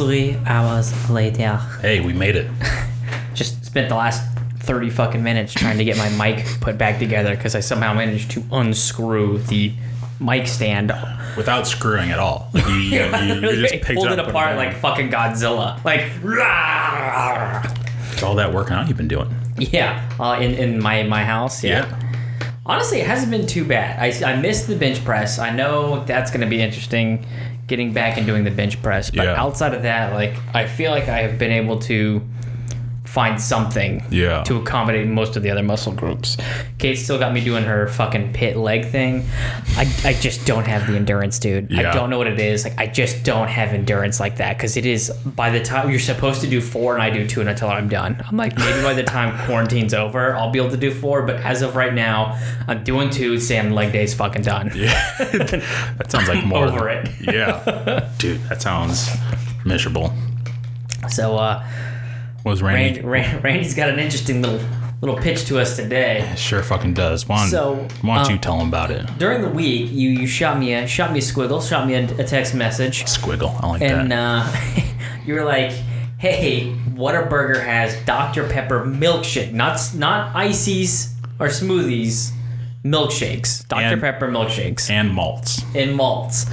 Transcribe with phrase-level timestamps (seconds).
[0.00, 1.56] Three hours later.
[1.82, 2.50] Hey, we made it.
[3.34, 4.26] Just spent the last
[4.60, 8.30] 30 fucking minutes trying to get my mic put back together because I somehow managed
[8.30, 9.74] to unscrew the
[10.18, 10.90] mic stand.
[11.36, 12.48] Without screwing at all.
[12.54, 15.84] Like you, you, you, you just picked pulled up it apart like fucking Godzilla.
[15.84, 16.10] Like,
[18.14, 19.28] It's all that working out you've been doing.
[19.58, 21.62] yeah, uh, in, in my, my house.
[21.62, 21.94] Yeah.
[22.64, 23.98] Honestly, it hasn't been too bad.
[24.00, 25.38] I, I missed the bench press.
[25.38, 27.26] I know that's going to be interesting
[27.70, 29.10] getting back and doing the bench press.
[29.10, 29.40] But Yeah.
[29.40, 32.20] outside of that, like, I feel like I have been able to
[33.10, 34.44] find something Yeah.
[34.44, 36.36] to accommodate most of the other muscle groups.
[36.78, 39.24] Kate still got me doing her fucking pit leg thing.
[39.76, 41.74] I, I just don't have the endurance, dude.
[41.76, 42.62] I don't know what it is.
[42.64, 45.98] Like I just don't have endurance like that because it is by the time you're
[45.98, 48.22] supposed to do four and I do two and until I'm done.
[48.28, 51.36] I'm like maybe by the time quarantine's over I'll be able to do four, but
[51.36, 52.38] as of right now
[52.68, 53.40] I'm doing two.
[53.40, 54.70] Saying leg day's fucking done.
[54.74, 54.92] Yeah.
[55.18, 56.66] that sounds like more.
[56.66, 57.08] over it.
[57.20, 58.08] Yeah.
[58.18, 59.10] Dude, that sounds
[59.64, 60.12] miserable.
[61.08, 61.66] So uh,
[62.44, 63.00] was Randy?
[63.00, 64.60] Randy, Ran- Randy's got an interesting little
[65.00, 66.30] little pitch to us today.
[66.36, 67.26] Sure fucking does.
[67.26, 69.06] Why don't, So, why don't um, you tell him about it?
[69.18, 72.04] During the week, you you shot me a shot me a squiggle, shot me a,
[72.18, 73.04] a text message.
[73.04, 73.62] Squiggle.
[73.62, 74.54] I like and that.
[74.54, 74.80] uh,
[75.26, 75.70] you were like,
[76.18, 82.30] "Hey, Whataburger has Dr Pepper milkshake, not s- not ices or smoothies,
[82.84, 85.62] milkshakes, Dr And- Pepper milkshakes and malts.
[85.74, 86.44] and malts."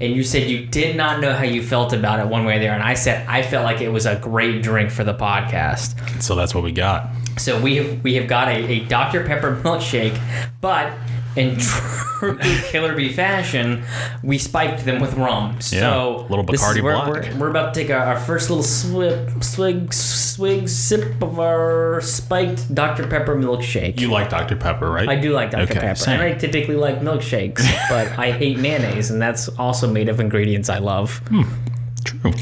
[0.00, 2.58] And you said you did not know how you felt about it one way or
[2.58, 5.12] the other, and I said I felt like it was a great drink for the
[5.12, 6.22] podcast.
[6.22, 7.10] So that's what we got.
[7.36, 10.18] So we have we have got a, a Dr Pepper milkshake,
[10.60, 10.92] but
[11.36, 12.36] in true
[12.70, 13.84] Killer Bee fashion,
[14.22, 15.60] we spiked them with rum.
[15.60, 17.32] So Yeah, little this is Bacardi where Black.
[17.34, 22.00] We're, we're about to take our, our first little swig, swig, swig, sip of our
[22.00, 24.00] spiked Dr Pepper milkshake.
[24.00, 24.56] You like Dr.
[24.56, 25.08] Pepper, right?
[25.08, 26.20] I do like Dr Okay, Pepper, same.
[26.20, 30.68] and I typically like milkshakes, but I hate mayonnaise, and that's also made of ingredients
[30.68, 31.18] I love.
[31.28, 31.42] Hmm,
[32.04, 32.32] True.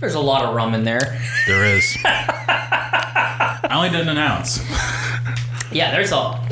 [0.00, 1.18] There's a lot of rum in there.
[1.46, 1.96] There is.
[3.68, 4.60] I only did an ounce.
[5.70, 6.48] Yeah, there's a.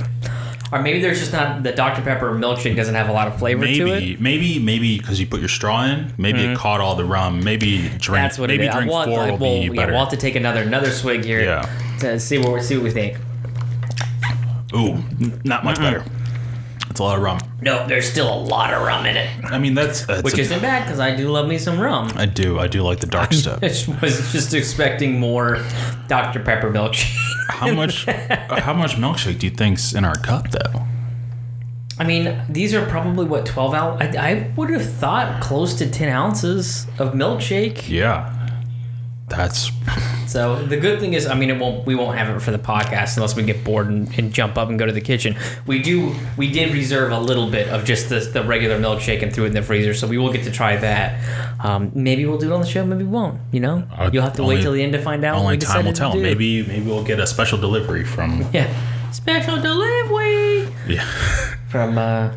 [0.72, 3.64] Or maybe there's just not the Dr Pepper milkshake doesn't have a lot of flavor
[3.64, 3.76] to it.
[3.76, 4.22] Mm-hmm.
[4.22, 7.42] Maybe, maybe, maybe because you put your straw in, maybe it caught all the rum.
[7.44, 8.00] Maybe drink.
[8.24, 8.74] That's what maybe it is.
[8.74, 9.92] drink want, four like, will we'll, be yeah, better.
[9.92, 11.62] we'll have to take another another swig here Yeah.
[12.00, 13.16] to see what we see what we think.
[14.74, 15.02] Ooh,
[15.44, 16.04] not much better.
[16.96, 17.38] It's a lot of rum.
[17.60, 20.38] No, there's still a lot of rum in it, I mean, that's, uh, that's which
[20.38, 22.10] a- isn't bad because I do love me some rum.
[22.16, 22.58] I do.
[22.58, 23.58] I do like the dark stuff.
[23.62, 23.66] I
[24.00, 25.62] was just expecting more
[26.08, 27.14] Dr Pepper milkshake.
[27.50, 28.06] How much?
[28.06, 30.84] how much milkshake do you think's in our cup, though?
[31.98, 34.00] I mean, these are probably what 12 ounce.
[34.02, 37.90] I, I would have thought close to 10 ounces of milkshake.
[37.90, 38.34] Yeah,
[39.28, 39.70] that's
[40.28, 41.84] So the good thing is, I mean, it won't.
[41.86, 44.68] We won't have it for the podcast unless we get bored and, and jump up
[44.68, 45.36] and go to the kitchen.
[45.66, 46.14] We do.
[46.36, 49.48] We did reserve a little bit of just the, the regular milkshake and threw it
[49.48, 51.64] in the freezer, so we will get to try that.
[51.64, 52.84] Um, maybe we'll do it on the show.
[52.84, 53.40] Maybe we won't.
[53.52, 55.36] You know, Uh, you'll have to only- wait till the end to find out.
[55.38, 56.14] only time will tell.
[56.14, 58.44] Maybe maybe we'll get a special delivery from.
[58.52, 58.68] Yeah,
[59.12, 61.04] special delivery Yeah,
[61.68, 62.30] from uh,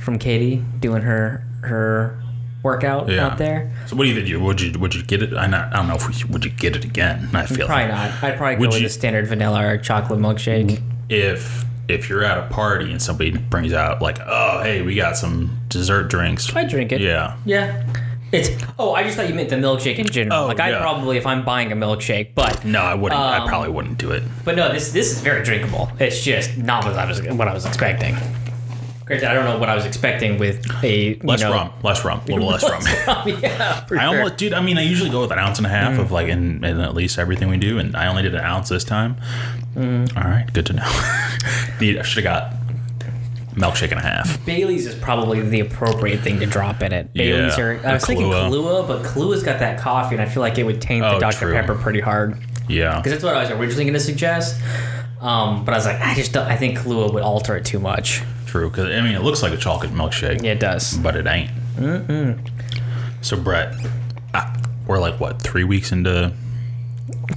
[0.00, 2.18] from Katie doing her her
[2.64, 3.26] workout Yeah.
[3.26, 3.70] out there.
[3.86, 4.42] So what do you think?
[4.42, 5.34] Would you would you get it?
[5.34, 7.28] I not I don't know if we, would you get it again.
[7.32, 8.24] I feel Probably like not.
[8.24, 10.80] I'd probably Would go with you- the standard vanilla or chocolate milkshake.
[11.08, 15.16] if if you're at a party and somebody brings out like, oh hey, we got
[15.16, 16.54] some dessert drinks.
[16.56, 17.00] I drink it.
[17.00, 17.84] Yeah, Yeah.
[18.32, 18.48] It's
[18.80, 20.44] oh, I just thought you meant the milkshake in general.
[20.44, 20.80] Oh, like I yeah.
[20.80, 23.20] probably if I'm buying a milkshake, but no, I wouldn't.
[23.20, 24.24] I Um, probably wouldn't do it.
[24.44, 25.92] but no, this this is very drinkable.
[26.00, 28.16] It's just not what I was what I was expecting.
[29.06, 32.20] Granted, I don't know what I was expecting with a Less know, rum, less rum,
[32.26, 32.82] a little less rum.
[33.26, 34.04] yeah, for I.
[34.04, 34.08] Mm.
[34.08, 34.54] almost, dude.
[34.54, 36.80] I mean, I usually go with an ounce and a half of like in, in
[36.80, 39.16] at least everything we do, and I only did an ounce this time.
[39.74, 40.16] Mm.
[40.16, 40.82] All right, good to know.
[40.86, 42.54] I should have got
[43.54, 44.44] milkshake and a half.
[44.46, 47.12] Bailey's is probably the appropriate thing to drop in it.
[47.12, 47.72] Bailey's Yeah, are.
[47.74, 48.50] I the was thinking Kahlua.
[48.50, 51.20] Kahlua, but Kahlua's got that coffee, and I feel like it would taint the Oh,
[51.20, 51.52] Dr true.
[51.52, 52.38] Pepper pretty hard.
[52.68, 54.58] Yeah, Because that's what I was originally going to suggest.
[55.24, 57.78] Um, but I was like, I just don't, I think Kahlua would alter it too
[57.80, 58.22] much.
[58.46, 58.68] true.
[58.68, 60.96] Because I mean, it looks like a chocolate milkshake, Yeah, it does.
[60.98, 61.50] but it ain't.
[63.22, 63.74] So Brett,
[64.34, 64.54] ah,
[64.86, 66.32] we're like what three weeks into?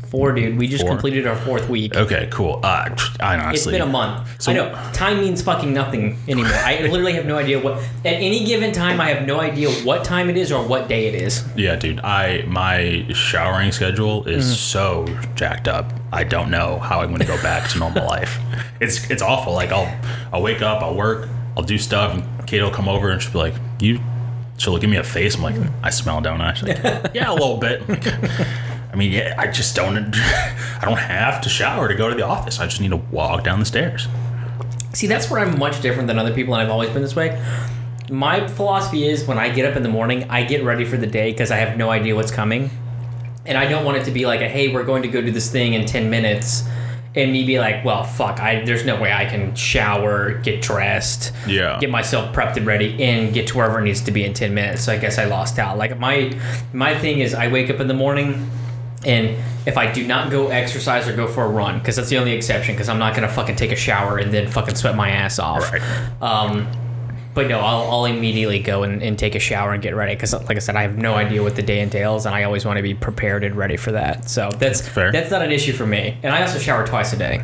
[0.10, 0.58] Four, dude.
[0.58, 0.92] We just Four.
[0.92, 1.96] completed our fourth week.
[1.96, 2.60] Okay, cool.
[2.64, 4.42] Uh, I It's honestly, been a month.
[4.42, 6.52] So- I know time means fucking nothing anymore.
[6.54, 7.78] I literally have no idea what.
[8.06, 11.08] At any given time, I have no idea what time it is or what day
[11.08, 11.44] it is.
[11.56, 12.00] Yeah, dude.
[12.02, 14.54] I my showering schedule is Mm-hmm.
[14.54, 15.06] so
[15.36, 15.92] jacked up.
[16.14, 18.40] I don't know how I'm going to go back to normal life.
[18.80, 19.54] It's it's awful.
[19.54, 19.92] Like I'll
[20.32, 23.34] I'll wake up, I'll work, I'll do stuff, and Kate will come over and she'll
[23.34, 24.00] be like, "You."
[24.60, 25.36] She'll give me a face.
[25.36, 26.82] I'm like, "I smell, don't I?" She's like,
[27.14, 27.84] "Yeah, a little bit."
[28.98, 29.96] I mean, yeah, I just don't.
[30.16, 32.60] I don't have to shower to go to the office.
[32.60, 34.08] I just need to walk down the stairs.
[34.94, 37.40] See, that's where I'm much different than other people, and I've always been this way.
[38.10, 41.06] my philosophy is when I get up in the morning, I get ready for the
[41.06, 42.72] day because I have no idea what's coming,
[43.46, 45.30] and I don't want it to be like a hey, we're going to go do
[45.30, 46.64] this thing in ten minutes,
[47.14, 51.34] and me be like, well, fuck, I there's no way I can shower, get dressed,
[51.46, 51.78] Yeah.
[51.80, 54.56] get myself prepped and ready, and get to wherever it needs to be in ten
[54.56, 54.82] minutes.
[54.86, 55.78] So I guess I lost out.
[55.78, 56.36] Like my
[56.74, 58.50] my thing is, I wake up in the morning.
[59.06, 62.18] And if I do not go exercise or go for a run, because that's the
[62.18, 65.10] only exception, because I'm not gonna fucking take a shower and then fucking sweat my
[65.10, 65.72] ass off.
[65.72, 65.82] Right.
[66.22, 66.68] Um,
[67.36, 70.34] but no, I'll, I'll immediately go and, and take a shower and get ready because,
[70.34, 72.78] like I said, I have no idea what the day entails, and I always want
[72.78, 74.28] to be prepared and ready for that.
[74.28, 75.12] So that's Fair.
[75.12, 76.18] That's not an issue for me.
[76.24, 77.44] And I also shower twice a day.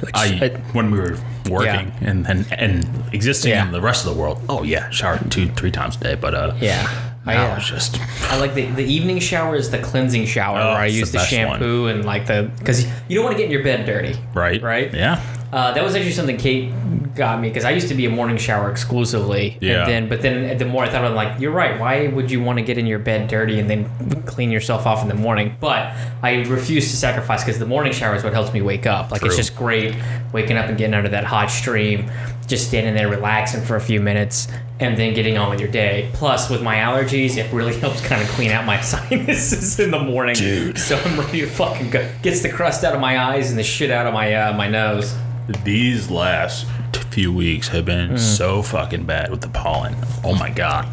[0.00, 1.16] Which, I uh, when we were
[1.48, 3.64] working and, and and existing Yeah.
[3.64, 4.42] in the rest of the world.
[4.48, 6.14] Oh yeah, shower two three times a day.
[6.16, 7.12] But uh, yeah.
[7.26, 8.00] I, uh, just
[8.30, 11.18] I like the, the evening shower is the cleansing shower Oh, where I use the
[11.18, 11.40] the, best one.
[11.60, 14.14] shampoo and like the because you don't want to get in your bed dirty.
[14.32, 14.92] right, Right?
[14.94, 15.20] Yeah,
[15.56, 16.70] Uh, that was actually something Kate
[17.14, 19.56] got me because I used to be a morning shower exclusively.
[19.62, 19.80] Yeah.
[19.80, 21.80] And then, but then the more I thought, I'm like, you're right.
[21.80, 25.00] Why would you want to get in your bed dirty and then clean yourself off
[25.00, 25.56] in the morning?
[25.58, 29.10] But I refuse to sacrifice because the morning shower is what helps me wake up.
[29.10, 29.96] Like it's just great
[30.30, 32.10] waking up and getting under that hot stream,
[32.46, 34.48] just standing there relaxing for a few minutes,
[34.78, 36.10] and then getting on with your day.
[36.12, 39.98] Plus, with my allergies, it really helps kind of clean out my sinuses in the
[39.98, 40.34] morning.
[40.34, 40.78] Dude.
[40.78, 42.06] So I'm ready to fucking go.
[42.20, 44.68] Gets the crust out of my eyes and the shit out of my uh, my
[44.68, 45.16] nose.
[45.64, 46.66] These last
[47.10, 48.18] few weeks have been Mm.
[48.18, 49.94] so fucking bad with the pollen.
[50.24, 50.86] Oh my god,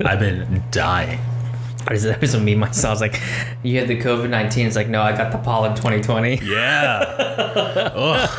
[0.04, 1.18] I've been dying.
[1.88, 2.88] There's, there's a meme I saw.
[2.88, 3.20] I was like,
[3.62, 4.66] you had the COVID 19.
[4.66, 6.40] It's like, no, I got the pollen 2020.
[6.42, 6.98] Yeah,
[7.94, 8.30] ugh,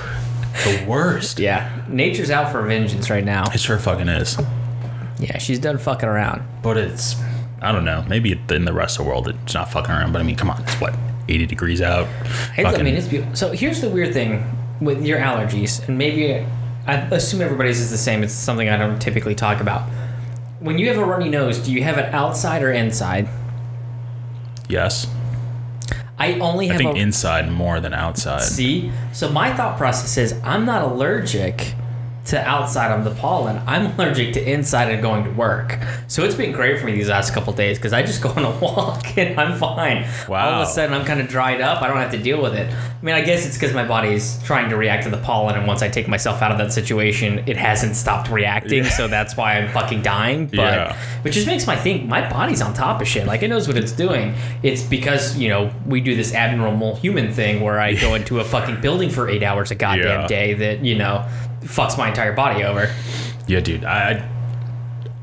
[0.66, 1.40] the worst.
[1.40, 1.72] Yeah.
[1.88, 3.46] Nature's out for vengeance right now.
[3.54, 4.38] It sure fucking is.
[5.20, 6.44] Yeah, she's done fucking around.
[6.62, 7.16] But it's,
[7.62, 8.04] I don't know.
[8.08, 10.12] Maybe in the rest of the world it's not fucking around.
[10.12, 10.94] But I mean, come on, it's what
[11.30, 12.08] 80 degrees out.
[12.58, 13.36] It's, I mean, it's beautiful.
[13.36, 14.44] So here's the weird thing
[14.82, 16.46] with your allergies, and maybe
[16.86, 18.24] I assume everybody's is the same.
[18.24, 19.82] It's something I don't typically talk about.
[20.60, 23.28] When you have a runny nose, do you have it outside or inside?
[24.70, 25.08] yes.
[26.20, 28.42] I only have I think a inside more than outside.
[28.42, 31.76] See, so my thought process is I'm not allergic
[32.28, 33.62] to outside of the pollen.
[33.68, 35.78] I'm allergic to inside and going to work.
[36.08, 38.44] So it's been great for me these last couple days because I just go on
[38.46, 40.08] a walk and I'm fine.
[40.28, 40.56] Wow.
[40.58, 41.82] All of a sudden I'm kind of dried up.
[41.82, 42.72] I don't have to deal with it.
[42.74, 45.68] I mean, I guess it's because my body's trying to react to the pollen, and
[45.68, 48.84] once I take myself out of that situation, it hasn't stopped reacting.
[48.84, 48.90] Yeah.
[48.90, 50.48] So that's why I'm fucking dying.
[50.48, 50.98] But Yeah.
[51.22, 53.26] which just makes my think my body's on top of shit.
[53.28, 54.34] Like it knows what it's doing.
[54.64, 58.44] It's because you know we do this abnormal human thing where I go into a
[58.44, 60.28] fucking building for eight hours a goddamn Yeah.
[60.28, 61.26] day that you know
[61.62, 62.94] fucks my entire body over.
[63.48, 63.86] Yeah, dude.
[63.86, 64.28] I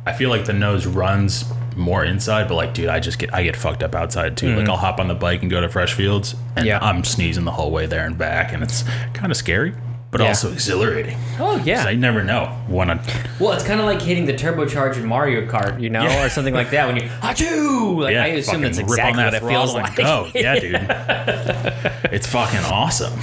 [0.06, 1.44] I feel like the nose runs
[1.76, 4.54] more inside, but like, dude, I just get I get fucked up outside too.
[4.56, 6.66] Like, I'll hop on the bike and go to Fresh Fields, and Mm-hmm.
[6.66, 6.78] Yeah.
[6.80, 9.74] I'm sneezing the whole way there and back, and it's kind of scary,
[10.12, 10.28] but Yeah.
[10.28, 11.18] also exhilarating.
[11.40, 11.84] Oh yeah.
[11.84, 13.00] I never know when I.
[13.40, 16.24] Well, it's kind of like hitting the turbocharge in Mario Kart, you know, Yeah.
[16.24, 16.86] or something like that.
[16.86, 19.54] When you achoo, like Yeah, I assume that's fucking rip on exactly that what it
[19.54, 19.86] feels like.
[19.88, 22.12] and Go, yeah, dude.
[22.12, 23.18] it's fucking awesome.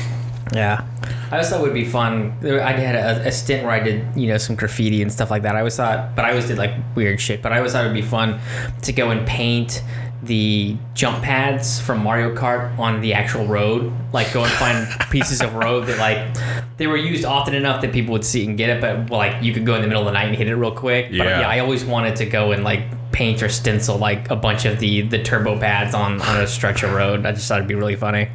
[0.53, 0.85] Yeah.
[1.31, 2.33] I always thought it would be fun.
[2.43, 5.43] I had a, a stint where I did, you know, some graffiti and stuff like
[5.43, 5.55] that.
[5.55, 7.41] I always thought, but I always did like weird shit.
[7.41, 8.39] But I always thought it would be fun
[8.81, 9.81] to go and paint
[10.23, 13.91] the jump pads from Mario Kart on the actual road.
[14.13, 16.35] Like go and find pieces of road that like
[16.77, 19.41] they were used often enough that people would see and get it, but well, like
[19.41, 21.05] you could go in the middle of the night and hit it real quick.
[21.07, 21.39] But Yeah.
[21.41, 22.83] yeah, I always wanted to go and like
[23.13, 26.83] paint or stencil like a bunch of the the turbo pads on on a stretch
[26.83, 27.25] of road.
[27.25, 28.27] I just thought it'd be really funny.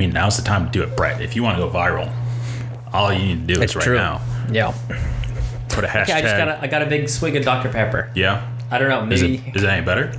[0.00, 1.20] I mean, now's the time to do it, Brett.
[1.20, 2.10] If you want to go viral,
[2.90, 4.72] all you need to do is right now Yeah.
[5.68, 6.02] put a hashtag.
[6.04, 7.68] Okay, I just got a, I got a big swig of Dr.
[7.68, 8.10] Pepper.
[8.14, 8.48] yeah.
[8.70, 10.18] I don't know, Is maybe it is it any better?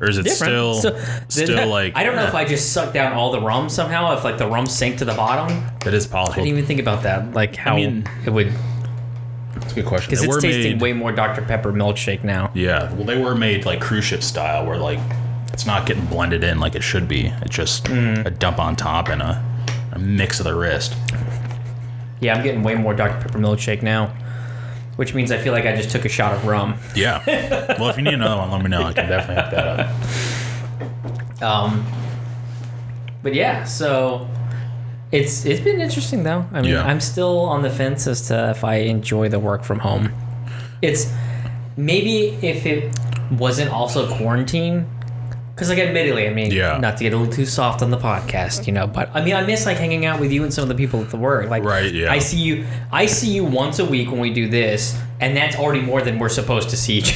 [0.00, 0.78] Or is it different.
[0.78, 3.68] still still, like I don't know eh, if I just sucked down all the rum
[3.68, 4.16] somehow.
[4.18, 6.32] If like the rum sank to the bottom, that is possible.
[6.32, 7.34] I didn't even think about that.
[7.34, 8.52] Like how mean, it would
[9.54, 10.10] That's a good question.
[10.10, 11.42] because They it's were tasting made- way more Dr.
[11.42, 12.50] Pepper milkshake now.
[12.52, 14.98] Yeah, well, they were made like cruise ship style, where like
[15.58, 17.32] it's not getting blended in like it should be.
[17.42, 18.24] It's just Mm.
[18.24, 19.42] a dump on top and a,
[19.90, 20.94] a mix of the wrist.
[22.20, 23.20] Yeah, I'm getting way more Dr.
[23.20, 24.06] Pepper milkshake now,
[24.94, 26.76] which means I feel like I just took a shot of rum.
[26.94, 27.24] Yeah.
[27.76, 28.84] well, if you need another one, let me know.
[28.84, 31.42] I can definitely hook that up.
[31.42, 31.84] Um,
[33.24, 34.28] but yeah, so
[35.10, 36.44] it's it's been interesting though.
[36.52, 36.84] I mean, Yeah.
[36.84, 40.12] I'm still on the fence as to if I enjoy the work from home.
[40.82, 41.12] It's
[41.76, 42.96] maybe if it
[43.32, 44.86] wasn't also quarantine.
[45.58, 46.78] Because, like, admittedly, I mean, Yeah.
[46.78, 49.34] not to get a little too soft on the podcast, you know, but I mean,
[49.34, 51.50] I miss like hanging out with you and some of the people at the work.
[51.50, 52.12] Like, Right, yeah.
[52.12, 55.56] I see you, I see you once a week when we do this, and that's
[55.56, 57.12] already more than we're supposed to see each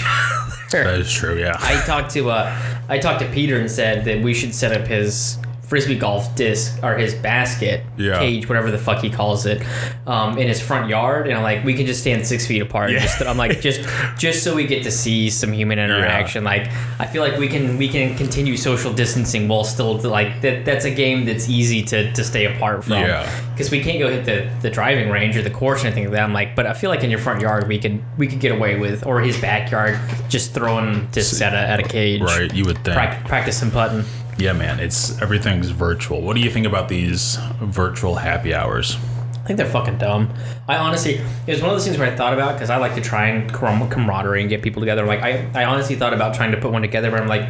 [0.72, 0.84] other.
[0.84, 1.38] That is true.
[1.38, 1.56] Yeah.
[1.60, 2.52] I talked to uh,
[2.88, 5.36] I talked to Peter and said that we should set up his
[5.72, 8.18] frisbee golf disc or his basket Yeah.
[8.18, 9.62] cage, whatever the fuck he calls it,
[10.06, 12.90] um, in his front yard, and I'm like, we can just stand six feet apart.
[12.90, 12.98] Yeah.
[12.98, 13.80] Just, I'm like, just
[14.18, 16.44] just so we get to see some human interaction.
[16.44, 20.66] Like, I feel like we can we can continue social distancing while still like that.
[20.66, 22.92] That's a game that's easy to, to stay apart from.
[23.00, 23.26] Yeah.
[23.54, 26.12] Because we can't go hit the, the driving range or the course or anything like
[26.12, 26.22] that.
[26.24, 28.52] I'm like, but I feel like in your front yard we could we could get
[28.52, 29.98] away with, or his backyard,
[30.28, 32.20] just throwing discs at a, at a cage.
[32.20, 32.94] Right, you would think.
[32.94, 34.04] Prac- practice some putting.
[34.38, 36.22] Yeah, man, it's everything's virtual.
[36.22, 38.96] What do you think about these virtual happy hours?
[39.42, 40.32] I think they're fucking dumb.
[40.68, 42.94] I honestly, it was one of those things where I thought about because I like
[42.94, 45.04] to try and camaraderie and get people together.
[45.04, 47.48] Like I, I honestly thought about trying to put one together, but I'm like,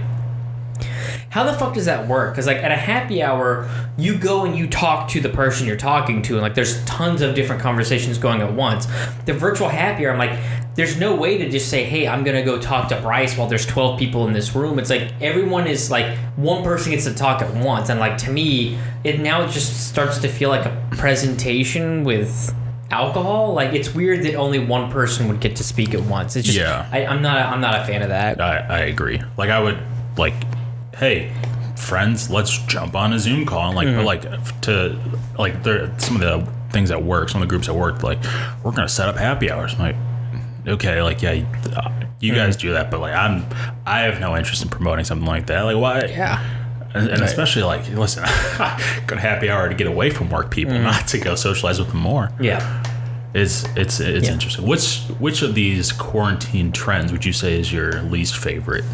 [1.28, 2.34] how the fuck does that work?
[2.34, 5.76] Because like at a happy hour, you go and you talk to the person you're
[5.76, 8.86] talking to, and like there's tons of different conversations going at once.
[9.24, 10.38] The virtual happy hour, I'm like,
[10.74, 13.66] there's no way to just say, hey, I'm gonna go talk to Bryce while there's
[13.66, 14.78] 12 people in this room.
[14.78, 18.30] It's like everyone is like one person gets to talk at once, and like to
[18.30, 22.54] me, it now just starts to feel like a presentation with
[22.90, 23.52] alcohol.
[23.52, 26.36] Like it's weird that only one person would get to speak at once.
[26.36, 26.88] It's just Yeah.
[26.92, 28.40] I, I'm not I'm not a fan of that.
[28.40, 29.20] I, I agree.
[29.36, 29.78] Like I would
[30.16, 30.34] like,
[30.96, 31.32] hey,
[31.76, 34.06] friends, let's jump on a Zoom call and like, but mm-hmm.
[34.06, 34.98] like to
[35.38, 38.22] like there some of the things at work, some of the groups at work, like
[38.62, 39.74] we're gonna set up happy hours.
[39.74, 39.96] I'm like,
[40.66, 41.44] okay, like yeah,
[42.20, 43.44] you, guys do that, but like I'm
[43.86, 45.62] I have no interest in promoting something like that.
[45.62, 46.04] Like why?
[46.06, 46.58] Yeah.
[46.94, 48.22] And, and especially like, listen,
[49.06, 50.82] go to happy hour to get away from work people, Mm-hmm.
[50.84, 52.30] not to go socialize with them more.
[52.38, 52.81] Yeah.
[53.34, 54.32] It's it's it's Yeah.
[54.34, 54.66] interesting.
[54.66, 58.84] Which which of these quarantine trends would you say is your least favorite?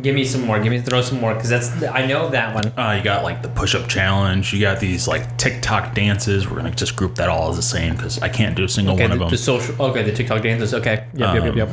[0.00, 0.58] Give me some more.
[0.60, 2.66] Give me throw some more because that's I know that one.
[2.78, 4.52] Uh, you got like the push-up challenge.
[4.52, 6.48] You got these like TikTok dances.
[6.48, 8.94] We're gonna just group that all as the same because I can't do a single
[8.94, 9.30] Okay, one the, of them.
[9.30, 9.82] the social.
[9.82, 10.72] Okay, the TikTok dances.
[10.74, 11.04] Okay.
[11.14, 11.34] Yep.
[11.34, 11.34] yep.
[11.34, 11.52] Yep.
[11.52, 11.68] Um, Yep.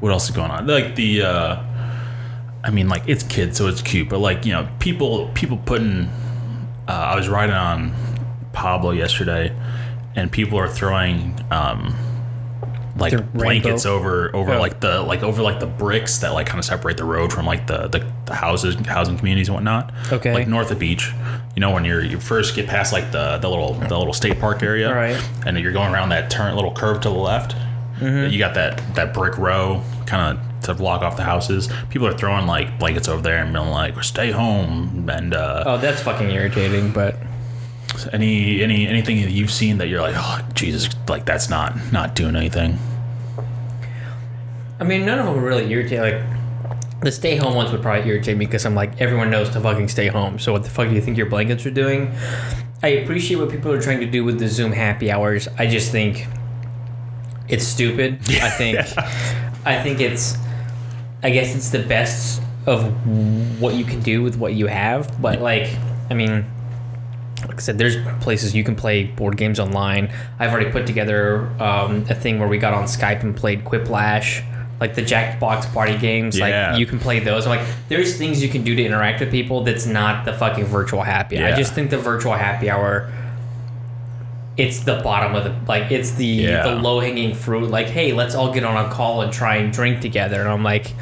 [0.00, 0.66] What else is going on?
[0.68, 1.56] Like the, uh,
[2.62, 4.08] I mean, like it's kids, so it's cute.
[4.08, 6.08] But like you know, people people putting.
[6.86, 7.92] Uh, I was riding on
[8.52, 9.52] Pablo yesterday,
[10.18, 11.34] and people are throwing.
[11.50, 11.94] Um,
[12.96, 13.96] like The blankets rainbow?
[13.96, 14.58] over over Oh.
[14.60, 17.46] like the like over like the bricks that like kind of separate the road from
[17.46, 19.92] like the, the the houses housing communities and whatnot.
[20.10, 20.34] Okay.
[20.34, 21.12] Like north of beach,
[21.54, 24.40] you know when you're you first get past like the the little the little state
[24.40, 25.16] park area, Right.
[25.46, 27.54] And you're going around that turn little curve to the left.
[28.00, 28.32] Mm-hmm.
[28.32, 31.68] You got that that brick row kind of to block off the houses.
[31.90, 35.78] People are throwing like blankets over there and being like, "Stay home." And uh, Oh,
[35.78, 36.90] that's fucking irritating.
[36.90, 37.14] But
[38.12, 42.14] any any anything that you've seen that you're like, "Oh Jesus!" Like that's not not
[42.14, 42.78] doing anything.
[44.80, 46.00] I mean, none of them really irritate.
[46.00, 49.60] Like the stay home ones would probably irritate me because I'm like, everyone knows to
[49.60, 50.38] fucking stay home.
[50.38, 52.12] So what the fuck do you think your blankets are doing?
[52.82, 55.48] I appreciate what people are trying to do with the Zoom happy hours.
[55.58, 56.26] I just think
[57.48, 58.14] it's stupid.
[58.28, 58.78] I think
[59.64, 60.36] I think it's
[61.22, 62.84] I guess it's the best of
[63.60, 65.20] what you can do with what you have.
[65.20, 65.74] But like,
[66.10, 66.44] I mean,
[67.46, 70.12] like I said, there's places you can play board games online.
[70.38, 74.44] I've already put together um, a thing where we got on Skype and played Quiplash,
[74.80, 76.36] like the Jackbox party games.
[76.38, 76.70] Yeah.
[76.72, 77.46] Like you can play those.
[77.46, 80.64] I'm like, there's things you can do to interact with people that's not the fucking
[80.64, 81.38] virtual happy.
[81.38, 81.46] hour.
[81.46, 83.12] I just think the virtual happy hour.
[84.56, 85.92] It's the bottom of the like.
[85.92, 86.62] It's the Yeah.
[86.64, 87.70] the low hanging fruit.
[87.70, 90.40] Like, hey, let's all get on a call and try and drink together.
[90.40, 90.92] And I'm like,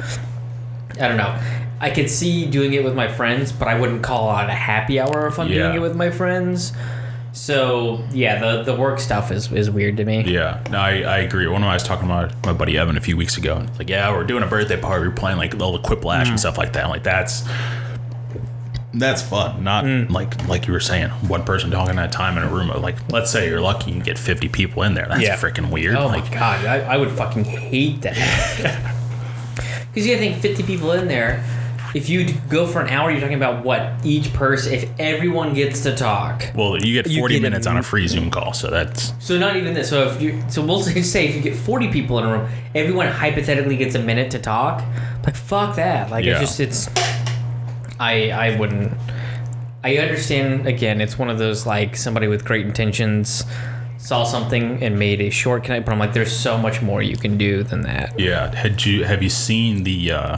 [1.01, 1.35] I don't know.
[1.79, 4.99] I could see doing it with my friends, but I wouldn't call it a happy
[4.99, 5.63] hour if I'm Yeah.
[5.63, 6.73] doing it with my friends.
[7.33, 10.23] So yeah, the the work stuff is, is weird to me.
[10.25, 11.45] Yeah, no, I, I agree.
[11.47, 13.57] One of I was talking about my buddy Evan a few weeks ago.
[13.57, 15.05] and Like, yeah, we're doing a birthday party.
[15.07, 16.29] We're playing like all the quiplash Mm.
[16.29, 16.85] and stuff like that.
[16.85, 17.43] I'm like, that's
[18.93, 19.63] that's fun.
[19.63, 20.09] Not Mm.
[20.09, 22.71] like like you were saying, one person talking at a time in a room.
[22.71, 25.05] Of like, let's say you're lucky, you get 50 people in there.
[25.07, 25.35] That's Yeah.
[25.35, 25.95] freaking weird.
[25.95, 28.17] Oh like, my god, I, I would fucking hate that.
[29.93, 31.43] Because you gotta think 50 people in there.
[31.97, 34.73] If you go for an hour, you're talking about what each person.
[34.73, 37.83] If everyone gets to talk, well, you get You 40 get minutes it- on a
[37.83, 39.89] free Zoom call, so that's So not even this.
[39.89, 42.49] So if you, so we'll say say if you get forty people in a room,
[42.75, 44.83] everyone hypothetically gets a minute to talk.
[45.25, 46.11] Like fuck that.
[46.11, 46.39] Like Yeah.
[46.39, 46.89] it's just it's.
[47.99, 48.93] I I wouldn't.
[49.83, 50.67] I understand.
[50.67, 53.43] Again, it's one of those like somebody with great intentions
[53.97, 57.17] saw something and made a short connect, but I'm like, there's so much more you
[57.17, 58.17] can do than that.
[58.19, 58.53] yeah.
[58.55, 60.37] Had you have you seen the uh,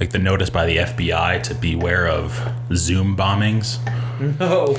[0.00, 2.40] like the notice by the FBI to beware of
[2.74, 3.78] Zoom bombings?
[4.40, 4.76] Oh,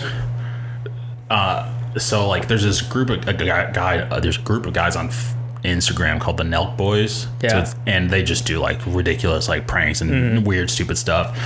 [1.97, 4.95] so like there's this group of a guy, guy uh, there's a group of guys
[4.95, 7.27] on F- Instagram called the Nelk Boys.
[7.41, 7.49] Yeah.
[7.49, 10.43] So it's- and they just do like ridiculous like pranks and Mm-hmm.
[10.43, 11.37] weird stupid stuff.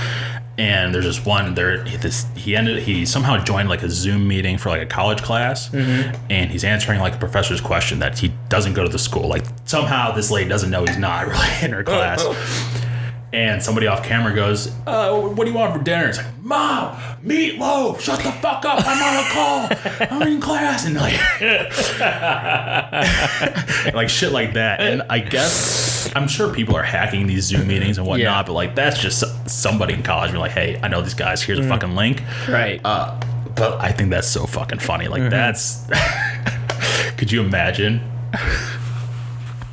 [0.56, 4.58] And there's this one there this he ended he somehow joined like a Zoom meeting
[4.58, 6.16] for like a college class Mm-hmm.
[6.30, 9.28] and he's answering like a professor's question that he doesn't go to the school.
[9.28, 12.24] Like somehow this lady doesn't know he's not really in her class.
[13.32, 16.96] and somebody off camera goes, uh, "What do you want for dinner?" It's like, "Mom,
[17.24, 18.00] meatloaf.
[18.00, 18.82] Shut the fuck up.
[18.86, 19.68] I'm on a call.
[20.20, 21.18] I'm in class." And like,
[23.94, 24.80] like shit like that.
[24.80, 28.42] And I guess I'm sure people are hacking these Zoom meetings and whatnot, Yeah.
[28.44, 31.42] but like that's just somebody in college being like, "Hey, I know these guys.
[31.42, 32.80] Here's a fucking link." Right.
[32.84, 33.18] Uh,
[33.54, 35.08] but I think that's so fucking funny.
[35.08, 35.30] Like Mm-hmm.
[35.30, 35.84] that's.
[37.16, 38.00] Could you imagine?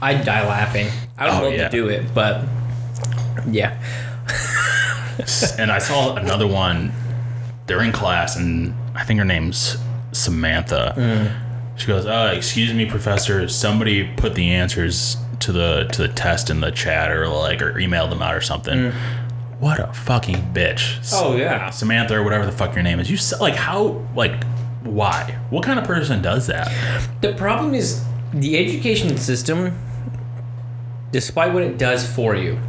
[0.02, 0.88] I'd die laughing.
[1.18, 1.68] I would Oh, love yeah.
[1.68, 2.44] to do it, but
[3.50, 3.80] yeah.
[5.58, 6.92] and I saw another one
[7.68, 9.78] during class, and I think her name's
[10.12, 10.94] Samantha.
[10.98, 11.80] Mm.
[11.80, 13.48] She goes, uh, "Excuse me, professor.
[13.48, 17.74] Somebody put the answers to the to the test in the chat, or like, or
[17.74, 18.92] emailed them out, or something."
[19.60, 21.00] What a fucking bitch.
[21.00, 21.22] Mm.
[21.22, 21.70] Oh yeah.
[21.70, 23.10] Samantha, or whatever the fuck your name is.
[23.10, 24.44] You like how like
[24.84, 25.38] why?
[25.50, 26.72] What kind of person does that?
[27.22, 29.78] The problem is the education system,
[31.12, 32.60] despite what it does for you,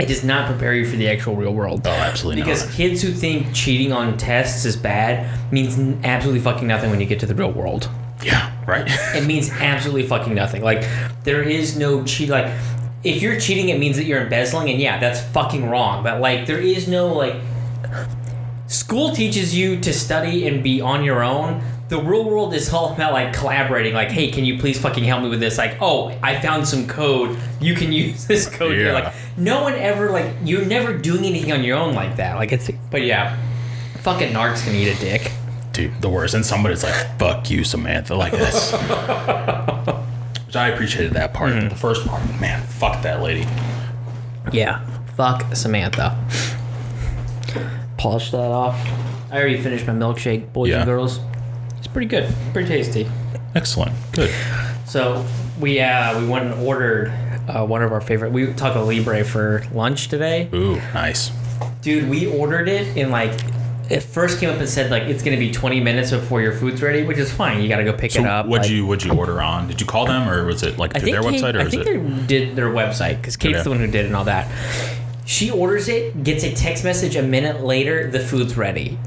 [0.00, 1.82] it does not prepare you for the actual real world.
[1.86, 2.74] Oh, absolutely Because not.
[2.74, 7.18] kids who think cheating on tests is bad means absolutely fucking nothing when you get
[7.20, 7.90] to the real world.
[8.22, 8.88] Yeah, right.
[9.16, 10.62] It means absolutely fucking nothing.
[10.62, 10.84] Like
[11.24, 12.28] there is no cheat.
[12.28, 12.52] Like
[13.04, 16.02] if you're cheating, it means that you're embezzling, and yeah, that's fucking wrong.
[16.02, 17.36] But like there is no like
[18.66, 21.62] school teaches you to study and be on your own.
[21.88, 23.94] The real world is all about like collaborating.
[23.94, 25.56] Like, hey, can you please fucking help me with this?
[25.56, 27.38] Like, oh, I found some code.
[27.60, 28.88] You can use this code here.
[28.88, 28.92] Yeah.
[28.92, 32.36] Like, no one ever like you're never doing anything on your own like that.
[32.36, 32.70] Like it's.
[32.90, 33.38] But yeah,
[34.00, 35.32] fucking narcs can eat a dick.
[35.72, 36.34] Dude, the worst.
[36.34, 38.72] And somebody's like, fuck you, Samantha, like this.
[40.46, 41.52] Which I appreciated that part.
[41.52, 41.68] Mm-hmm.
[41.68, 43.46] The first part, man, fuck that lady.
[44.52, 44.84] Yeah.
[45.16, 46.16] Fuck Samantha.
[47.96, 48.76] Polish that off.
[49.30, 50.78] I already finished my milkshake, boys Yeah.
[50.78, 51.20] and girls.
[51.88, 53.08] It's pretty good, pretty tasty.
[53.54, 53.92] Excellent.
[54.12, 54.30] Good.
[54.84, 55.24] So
[55.58, 57.10] we uh, we went and ordered
[57.48, 58.30] uh, one of our favorite.
[58.30, 61.30] We Taco Libre for lunch today, Ooh, nice.
[61.80, 62.10] dude.
[62.10, 63.32] We ordered it in like.
[63.88, 66.82] It first came up and said like it's gonna be 20 minutes before your food's
[66.82, 67.62] ready, which is fine.
[67.62, 68.44] You gotta go pick So it up.
[68.46, 69.66] what'd like- you what'd you order on?
[69.66, 71.60] Did you call them or was it like I through think their Kate- website or
[71.60, 72.18] I is think it?
[72.18, 73.62] they did their website because Kate's Okay.
[73.64, 74.46] the one who did it and all that.
[75.24, 78.98] She orders it, gets a text message a minute later, the food's ready.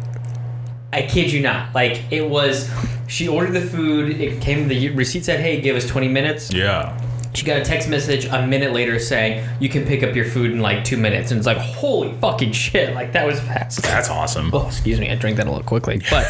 [0.94, 1.74] I kid you not.
[1.74, 2.70] Like it was,
[3.08, 4.20] she ordered the food.
[4.20, 4.68] It came.
[4.68, 6.98] The receipt said, "Hey, give us 20 minutes." Yeah.
[7.34, 10.52] She got a text message a minute later saying, "You can pick up your food
[10.52, 12.94] in like two minutes." And it's like, holy fucking shit!
[12.94, 13.82] Like that was fast.
[13.84, 14.50] That's awesome.
[14.54, 15.10] Oh, excuse me.
[15.10, 16.28] I drank that a little quickly, but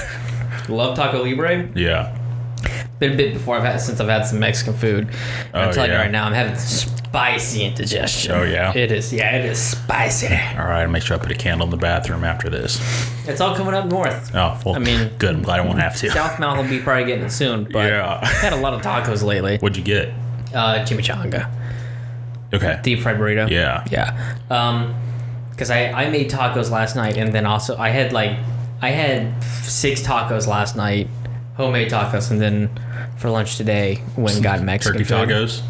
[0.69, 1.69] love Taco Libre.
[1.76, 2.15] Yeah.
[3.00, 5.08] Been a bit before I've had since I've had some Mexican food.
[5.08, 6.54] And I'm Oh, telling you right now, I'm having
[7.12, 8.32] spicy indigestion.
[8.32, 8.71] Oh, yeah?
[8.76, 9.12] it is.
[9.12, 10.28] Yeah, it is spicy.
[10.58, 12.80] All right, make sure I put a candle in the bathroom after this.
[13.28, 14.32] It's all coming up north.
[14.34, 15.36] Oh, well, I mean- good.
[15.36, 16.08] I'm glad I won't have to.
[16.10, 18.19] Southmouth will be probably getting it soon, but Yeah.
[18.21, 19.58] I've had a lot of tacos lately.
[19.58, 20.10] What'd you get?
[20.54, 21.50] Uh, chimichanga,
[22.54, 22.80] Okay.
[22.82, 23.50] deep fried burrito.
[23.50, 23.84] Yeah.
[23.91, 24.36] yeah.
[24.50, 24.95] Um,
[25.52, 28.32] because I I made tacos last night, and then also I had like
[28.82, 31.08] I had six tacos last night,
[31.56, 32.69] homemade tacos, and then
[33.22, 35.30] for lunch today when got Mexican Turkey food.
[35.30, 35.62] tacos.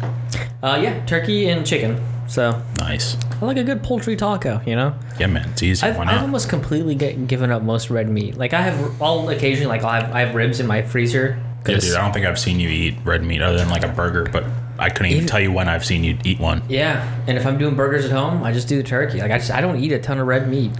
[0.62, 2.00] Uh, yeah, turkey and chicken.
[2.28, 3.16] So Nice.
[3.40, 4.94] I like a good poultry taco, you know.
[5.20, 5.50] Yeah, man.
[5.50, 5.86] It's easy.
[5.86, 6.22] I've, Why I've not?
[6.22, 8.36] almost completely get, given up most red meat.
[8.38, 11.38] Like I have, I'll occasionally like I'll have, I have ribs in my freezer.
[11.66, 11.94] Yeah, 'cause- dude.
[11.96, 14.44] I don't think I've seen you eat red meat other than like a burger, but
[14.78, 16.62] I couldn't even Even- tell you when I've seen you eat one.
[16.68, 19.20] yeah, and if I'm doing burgers at home, I just do the turkey.
[19.20, 20.70] Like I just I don't eat a ton of red meat.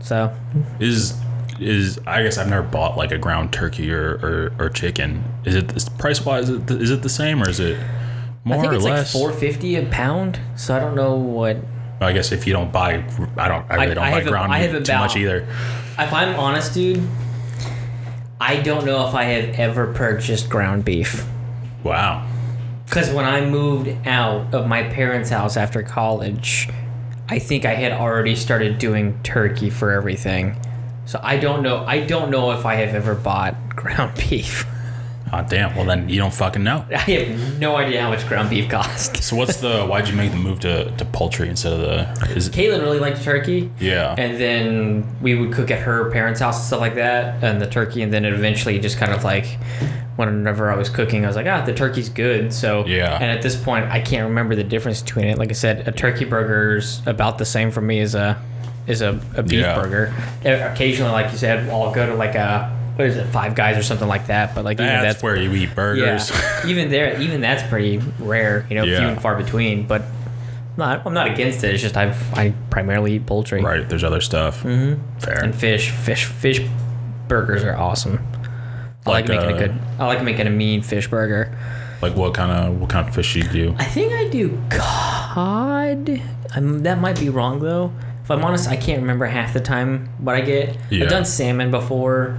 [0.00, 0.32] So
[0.78, 1.14] Is
[1.60, 5.24] is I guess I've never bought like a ground turkey or or, or chicken.
[5.44, 6.48] Is it price wise?
[6.48, 7.78] Is it, is it the same or is it
[8.44, 9.14] more I think or it's less?
[9.14, 10.38] like four fifty a pound.
[10.56, 11.56] So I don't know what.
[12.00, 13.04] I guess if you don't buy,
[13.36, 13.66] I don't.
[13.70, 15.46] I really I- don't I buy have a- ground I meat too much either.
[15.98, 17.02] If I'm honest, dude,
[18.40, 21.26] I don't know if I have ever purchased ground beef.
[21.82, 22.24] Wow.
[22.86, 26.68] Because when I moved out of my parents' house after college,
[27.28, 30.56] I think I had already started doing turkey for everything.
[31.08, 31.86] So I don't know.
[31.86, 34.66] I don't know if I have ever bought ground beef.
[35.32, 35.74] Oh damn.
[35.74, 36.84] Well then you don't fucking know.
[36.90, 39.24] I have no idea how much ground beef costs.
[39.24, 39.86] So what's the?
[39.86, 42.34] Why'd you make the move to, to poultry instead of the?
[42.36, 43.70] Is it, Caitlin really liked turkey.
[43.80, 44.14] yeah.
[44.18, 47.66] And then we would cook at her parents' house and stuff like that, and the
[47.66, 49.46] turkey, and then it eventually just kind of like,
[50.16, 52.52] whenever I was cooking, I was like, ah, the turkey's good.
[52.52, 53.14] So Yeah.
[53.14, 55.38] And at this point, I can't remember the difference between it.
[55.38, 58.40] Like I said, a turkey burger's about the same for me as a,
[58.88, 59.80] as a, a beef Yeah.
[59.80, 60.12] burger.
[60.44, 63.76] Uh, Occasionally, like you said, I'll go to like a, what is it, Five Guys
[63.78, 64.54] or something like that.
[64.54, 66.30] But like even that's, that's where you eat burgers.
[66.30, 68.66] yeah, even there, even that's pretty rare.
[68.68, 69.86] You know, few and far between.
[69.86, 70.02] But
[70.76, 71.74] not, I'm not against it.
[71.74, 73.88] It's just I've I primarily eat poultry right.
[73.88, 74.62] There's other stuff.
[74.62, 75.18] Mm-hmm.
[75.18, 75.44] Fair.
[75.44, 75.90] and fish.
[75.90, 76.60] Fish fish
[77.28, 78.18] burgers are awesome.
[79.06, 79.78] I like, Like, making uh, a good.
[79.98, 81.56] I like making a mean fish burger.
[82.02, 83.74] like what kind of what kind of fish you do?
[83.78, 86.20] I think I do cod.
[86.54, 87.92] I'm, that might be wrong though.
[88.28, 90.76] If I'm honest, I can't remember half the time what I get.
[90.90, 91.04] Yeah.
[91.04, 92.38] I've done salmon before.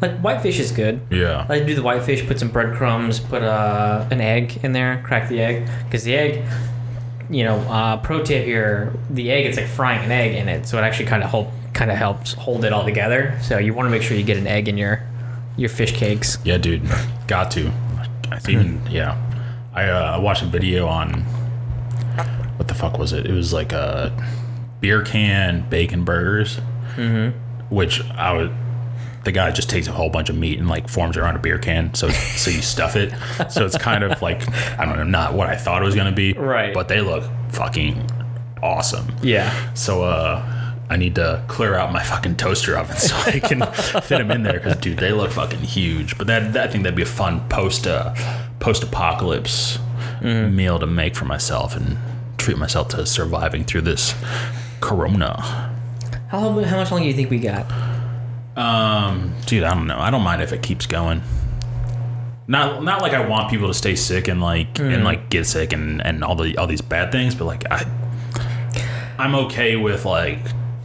[0.00, 1.02] Like whitefish is good.
[1.10, 1.44] Yeah.
[1.46, 5.42] I do the whitefish, put some breadcrumbs, put uh, an egg in there, crack the
[5.42, 6.42] egg, because the egg,
[7.28, 10.66] you know, uh, pro tip here, the egg it's like frying an egg in it,
[10.66, 13.38] so it actually kind of help kind of helps hold it all together.
[13.42, 15.02] So you want to make sure you get an egg in your
[15.58, 16.38] your fish cakes.
[16.44, 16.82] Yeah, dude,
[17.26, 17.70] got to.
[18.48, 19.22] Even yeah.
[19.74, 21.24] I uh, I watched a video on
[22.56, 23.26] what the fuck was it?
[23.26, 24.16] It was like a
[24.80, 26.60] beer can bacon burgers,
[26.94, 27.36] mm-hmm.
[27.74, 28.52] which I would.
[29.24, 31.40] The guy just takes a whole bunch of meat and like forms it around a
[31.40, 33.12] beer can, so so you stuff it.
[33.50, 36.12] So it's kind of like I don't know, not what I thought it was gonna
[36.12, 36.72] be, Right.
[36.72, 38.08] But they look fucking
[38.62, 39.12] awesome.
[39.22, 39.74] Yeah.
[39.74, 44.18] So uh, I need to clear out my fucking toaster oven so I can fit
[44.18, 46.16] them in there because dude, they look fucking huge.
[46.16, 48.14] But that, that I think that'd be a fun post uh,
[48.60, 49.78] post apocalypse
[50.22, 51.98] meal to make for myself and
[52.38, 54.14] treat myself to surviving through this
[54.80, 55.40] corona.
[56.28, 57.66] How how much longer do you think we got?
[58.56, 59.98] Um, dude, I don't know.
[59.98, 61.22] I don't mind if it keeps going.
[62.48, 65.72] Not not like I want people to stay sick and like and like get sick
[65.72, 67.84] and and all the all these bad things, but like I
[69.18, 70.38] I'm okay with like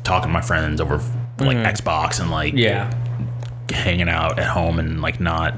[0.04, 0.98] talking to my friends over
[1.40, 2.92] like Xbox and like Yeah.
[3.72, 5.58] hanging out at home and like not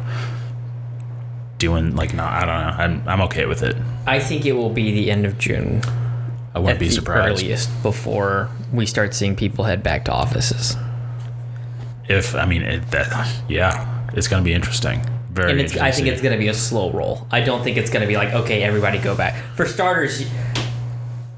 [1.58, 2.84] doing like not I don't know.
[2.84, 3.76] I'm I'm okay with it.
[4.06, 5.82] I think it will be the end of June
[6.56, 10.12] I wouldn't at be the surprised earliest before we start seeing people head back to
[10.12, 10.76] offices.
[12.08, 15.02] if I mean it, that yeah, it's gonna be interesting.
[15.32, 15.88] Very and it's, interesting.
[15.88, 17.26] I think it's going to be a slow roll.
[17.32, 19.34] I don't think it's going to be like, okay, everybody go back.
[19.56, 20.24] For starters,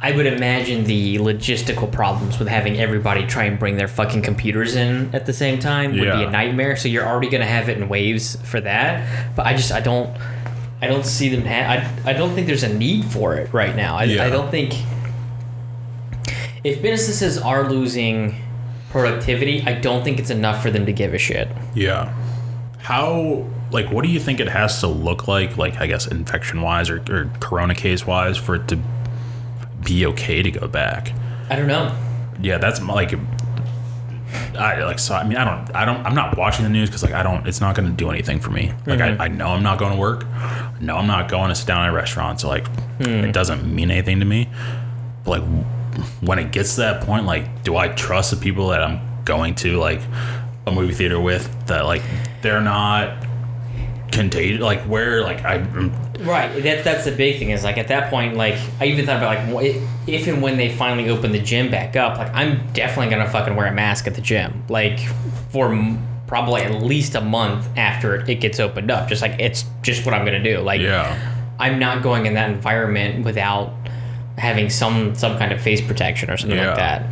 [0.02, 4.76] I would imagine the logistical problems with having everybody try and bring their fucking computers
[4.76, 6.76] in at the same time would be a nightmare.
[6.76, 9.34] So you're already going to have it in waves for that.
[9.34, 10.10] But I just, I don't,
[10.82, 11.46] I don't see them.
[11.46, 11.54] Ha-
[12.06, 13.96] I, I don't think there's a need for it right now.
[13.96, 14.26] I, Yeah.
[14.26, 14.74] I don't think
[16.66, 18.36] if businesses are losing
[18.90, 21.48] productivity, I don't think it's enough for them to give a shit.
[21.76, 22.12] Yeah.
[22.80, 26.62] How like what do you think it has to look like, like I guess infection
[26.62, 28.80] wise or, or corona case wise for it to
[29.84, 31.14] be okay to go back?
[31.52, 31.96] I don't know.
[32.42, 33.14] Yeah, that's like
[34.58, 37.04] I like so I mean I don't I don't I'm not watching the news because
[37.04, 38.74] like I don't it's not gonna do anything for me.
[38.88, 39.22] Like I, mm-hmm.
[39.22, 40.26] I know I'm not going to work.
[40.82, 43.24] no I'm not going to sit down at a restaurant, so like hmm.
[43.24, 44.50] it doesn't mean anything to me.
[45.24, 45.66] But like
[46.22, 49.56] when it gets to that point, like do I trust the people that I'm going
[49.56, 50.02] to like
[50.68, 52.02] a movie theater with that like
[52.42, 53.26] they're not
[54.12, 55.58] contagious like where like I
[56.20, 56.64] Right.
[56.64, 59.54] That, that's the big thing is like at that point, like I even thought about
[59.54, 59.76] like
[60.08, 63.56] if and when they finally open the gym back up, like I'm definitely gonna fucking
[63.56, 65.00] wear a mask at the gym, like
[65.50, 69.10] for m- probably at least a month after it gets opened up.
[69.10, 70.60] Just like it's just what I'm gonna do.
[70.60, 73.74] Like yeah I'm not going in that environment without
[74.38, 77.06] having some some kind of face protection or something like that.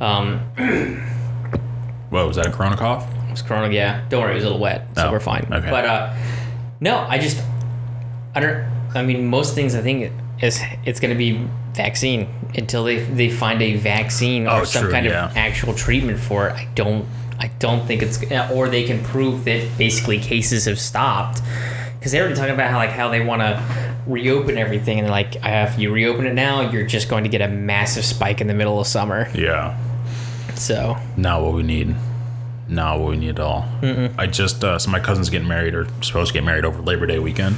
[0.00, 0.40] Um,
[2.10, 3.08] what was that a corona cough?
[3.28, 4.04] It was Corona, yeah.
[4.08, 5.46] Don't worry, it was a little wet, so Oh, we're fine.
[5.52, 5.70] okay.
[5.70, 6.14] But uh,
[6.80, 7.42] no, I just,
[8.34, 8.64] I don't.
[8.94, 13.28] I mean, most things I think is it's going to be vaccine until they they
[13.30, 15.30] find a vaccine or Oh, some true, kind yeah.
[15.30, 16.52] of actual treatment for it.
[16.54, 17.06] I don't.
[17.40, 21.40] I don't think it's or they can prove that basically cases have stopped
[21.98, 25.36] because they're already talking about how like how they want to reopen everything and like
[25.36, 28.46] uh, if you reopen it now you're just going to get a massive spike in
[28.46, 29.78] the middle of summer Yeah.
[30.54, 31.94] so Not what we need.
[32.66, 33.68] Not what we need at all.
[34.16, 37.06] I just uh, so my cousin's getting married or supposed to get married over Labor
[37.06, 37.56] Day weekend,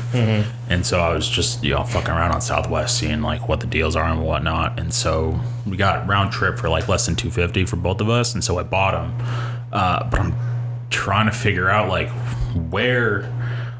[0.69, 3.69] and so I was just you know fucking around on Southwest, seeing like what the
[3.69, 4.81] deals are and whatnot.
[4.81, 8.09] And so we got round trip for like less than two fifty for both of
[8.11, 9.27] us, and so I bought them.
[9.73, 10.35] Uh, but I'm
[10.91, 12.09] trying to figure out like
[12.71, 13.33] where.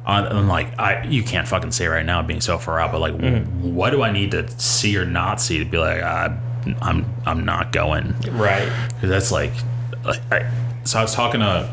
[0.07, 3.01] On, and like I, you can't fucking say right now being so far out, but
[3.01, 3.15] like,
[3.61, 6.39] what do I need to see or not see to be like, I,
[6.81, 9.53] I'm, I'm not going right because that's like,
[10.05, 10.49] like I,
[10.85, 11.69] so I was talking to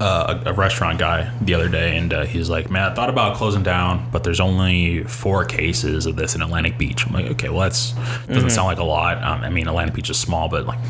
[0.00, 3.08] uh, a, a restaurant guy the other day, and uh, he's like, "Man, I thought
[3.10, 7.26] about closing down, but there's only four cases of this in Atlantic Beach." I'm like,
[7.26, 7.92] "Okay, well, that's
[8.26, 9.22] doesn't sound like a lot.
[9.22, 10.80] Um, I mean, Atlantic Beach is small, but like,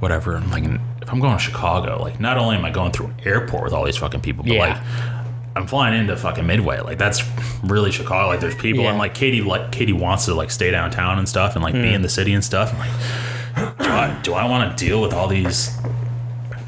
[0.00, 0.64] whatever." I'm like,
[1.02, 3.74] if I'm going to Chicago, like, not only am I going through an airport with
[3.74, 4.60] all these fucking people, but Yeah.
[4.72, 5.13] like.
[5.56, 6.80] I'm flying into fucking Midway.
[6.80, 7.22] Like that's
[7.62, 8.26] really Chicago.
[8.28, 8.90] Like there's people, Yeah.
[8.90, 11.92] and like Katie, like Katie wants to like stay downtown and stuff, and like be
[11.94, 12.72] in the city and stuff.
[12.72, 15.70] I'm like, do I, do I want to deal with all these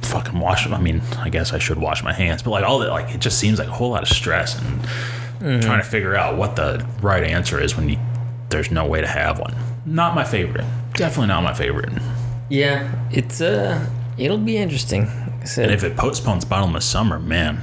[0.03, 0.67] fucking wash?
[0.69, 3.21] I mean, I guess I should wash my hands, but like all that, like it
[3.21, 6.87] just seems like a whole lot of stress and trying to figure out what the
[7.03, 7.99] right answer is when you
[8.49, 9.55] there's no way to have one.
[9.85, 10.65] Not my favorite.
[10.95, 11.91] Definitely not my favorite.
[12.49, 13.85] Yeah, it's uh,
[14.17, 15.09] it'll be interesting.
[15.45, 17.59] Said, And if it postpones bottomless summer, man,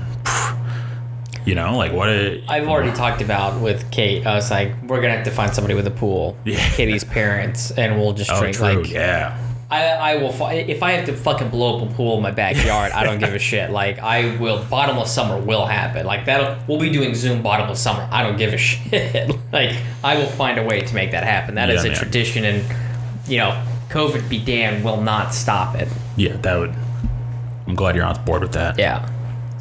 [1.46, 2.10] You know, like what?
[2.10, 4.26] A, I've already talked about with Kate.
[4.26, 6.38] I was like, we're gonna have to find somebody with a pool.
[6.46, 6.58] Yeah.
[6.76, 8.66] Katie's parents, and we'll just oh, drink true.
[8.66, 9.38] like yeah.
[9.74, 12.92] I, I will if I have to fucking blow up a pool in my backyard,
[12.92, 13.72] I don't give a shit.
[13.84, 16.06] Like I will bottomless summer will happen.
[16.06, 18.08] Like that we'll be doing Zoom bottomless summer.
[18.12, 19.32] I don't give a shit.
[19.52, 21.56] like I will find a way to make that happen.
[21.56, 22.02] That is Yeah, a man.
[22.02, 22.64] tradition and
[23.28, 25.88] you know, COVID be damned will not stop it.
[26.18, 26.76] Yeah, that would.
[27.66, 28.78] I'm glad you're on board with that.
[28.78, 29.10] Yeah.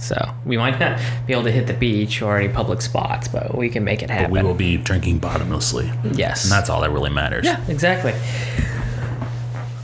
[0.03, 3.57] So we might not be able to hit the beach or any public spots, but
[3.57, 4.33] we can make it happen.
[4.35, 5.91] But we will be drinking bottomlessly.
[6.13, 6.43] yes.
[6.45, 7.45] And that's all that really matters.
[7.45, 8.13] Yeah, exactly.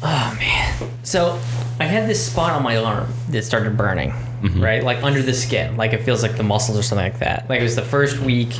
[0.03, 0.91] Oh man.
[1.03, 1.41] So
[1.81, 4.13] I had this spot on my arm that started burning,
[4.57, 4.83] right?
[4.83, 5.77] Like under the skin.
[5.77, 7.49] Like it feels like the muscles or something like that.
[7.49, 8.59] Like it was the first week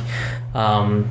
[0.53, 1.09] um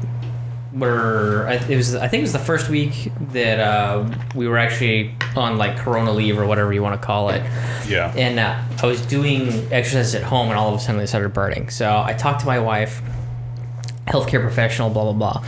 [0.73, 4.05] where I- it was I think it was the first week that uh,
[4.35, 7.43] we were actually on like corona leave or whatever you want to call it.
[7.87, 8.13] Yeah.
[8.17, 11.31] And uh, I was doing exercises at home, and all of a sudden they started
[11.33, 11.71] burning.
[11.71, 13.01] So I talked to my wife,
[14.07, 15.45] healthcare professional, blah blah blah.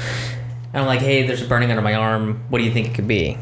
[0.73, 2.41] And I'm like, hey, there's a burning under my arm.
[2.49, 3.37] What do you think it could be?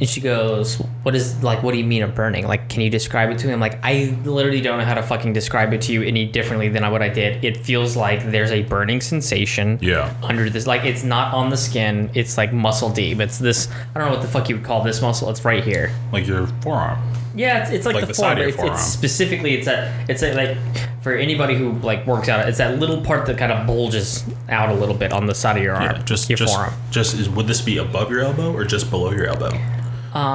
[0.00, 1.62] And she goes, what is like?
[1.64, 2.46] What do you mean a burning?
[2.46, 3.52] Like, can you describe it to me?
[3.52, 6.68] I'm like, I literally don't know how to fucking describe it to you any differently
[6.68, 7.44] than what I did.
[7.44, 10.14] It feels like there's a burning sensation Yeah.
[10.22, 10.66] under this.
[10.68, 12.10] Like, it's not on the skin.
[12.14, 13.18] It's like muscle deep.
[13.18, 13.68] It's this.
[13.94, 15.28] I don't know what the fuck you would call this muscle.
[15.30, 15.90] It's right here.
[16.12, 17.00] Like your forearm.
[17.34, 18.38] Yeah, it's, it's like, Like the, the side forearm.
[18.38, 18.74] of your It's, forearm.
[18.74, 20.08] it's specifically it's that.
[20.10, 20.56] it's a, like
[21.02, 22.48] for anybody who like works out.
[22.48, 25.56] It's that little part that kind of bulges out a little bit on the side
[25.56, 25.84] of your arm.
[25.84, 26.74] Yeah, just your just forearm.
[26.90, 29.50] just is would this be above your elbow or just below your elbow?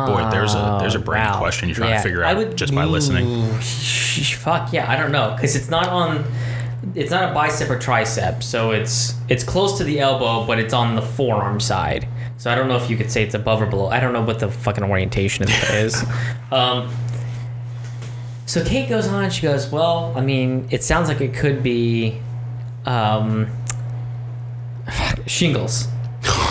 [0.07, 1.37] Boy, there's a there's a brain Oh, Wow.
[1.39, 3.25] question you're trying Yeah, to figure out just by listening.
[3.27, 6.23] Ooh, sh- sh- fuck yeah, I don't know because it's not on.
[6.95, 10.73] It's not a bicep or tricep, so it's it's close to the elbow, but it's
[10.73, 12.07] on the forearm side.
[12.37, 13.87] So I don't know if you could say it's above or below.
[13.87, 16.03] I don't know what the fucking orientation of is.
[16.51, 16.93] Um,
[18.45, 19.29] so Kate goes on.
[19.29, 22.19] She goes, "Well, I mean, it sounds like it could be
[22.85, 23.47] um,
[25.25, 25.87] shingles."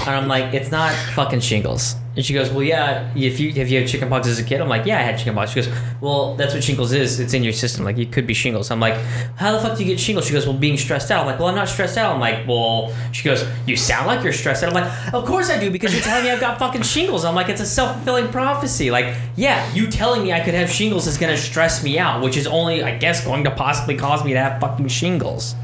[0.06, 1.94] And I'm like, it's not fucking shingles.
[2.14, 3.10] And she goes, well, yeah.
[3.16, 5.52] If you have you had chickenpox as a kid, I'm like, yeah, I had chickenpox.
[5.52, 7.20] She goes, well, that's what shingles is.
[7.20, 7.84] It's in your system.
[7.84, 8.70] Like, it could be shingles.
[8.70, 8.94] I'm like,
[9.36, 10.26] how the fuck do you get shingles?
[10.26, 11.20] She goes, well, being stressed out.
[11.20, 12.14] I'm like, well, I'm not stressed out.
[12.14, 14.74] I'm like, well, she goes, you sound like you're stressed out.
[14.74, 17.24] I'm like, of course I do because you're telling me I've got fucking shingles.
[17.24, 18.90] I'm like, it's a self fulfilling prophecy.
[18.90, 22.36] Like, yeah, you telling me I could have shingles is gonna stress me out, which
[22.36, 25.54] is only, I guess, going to possibly cause me to have fucking shingles.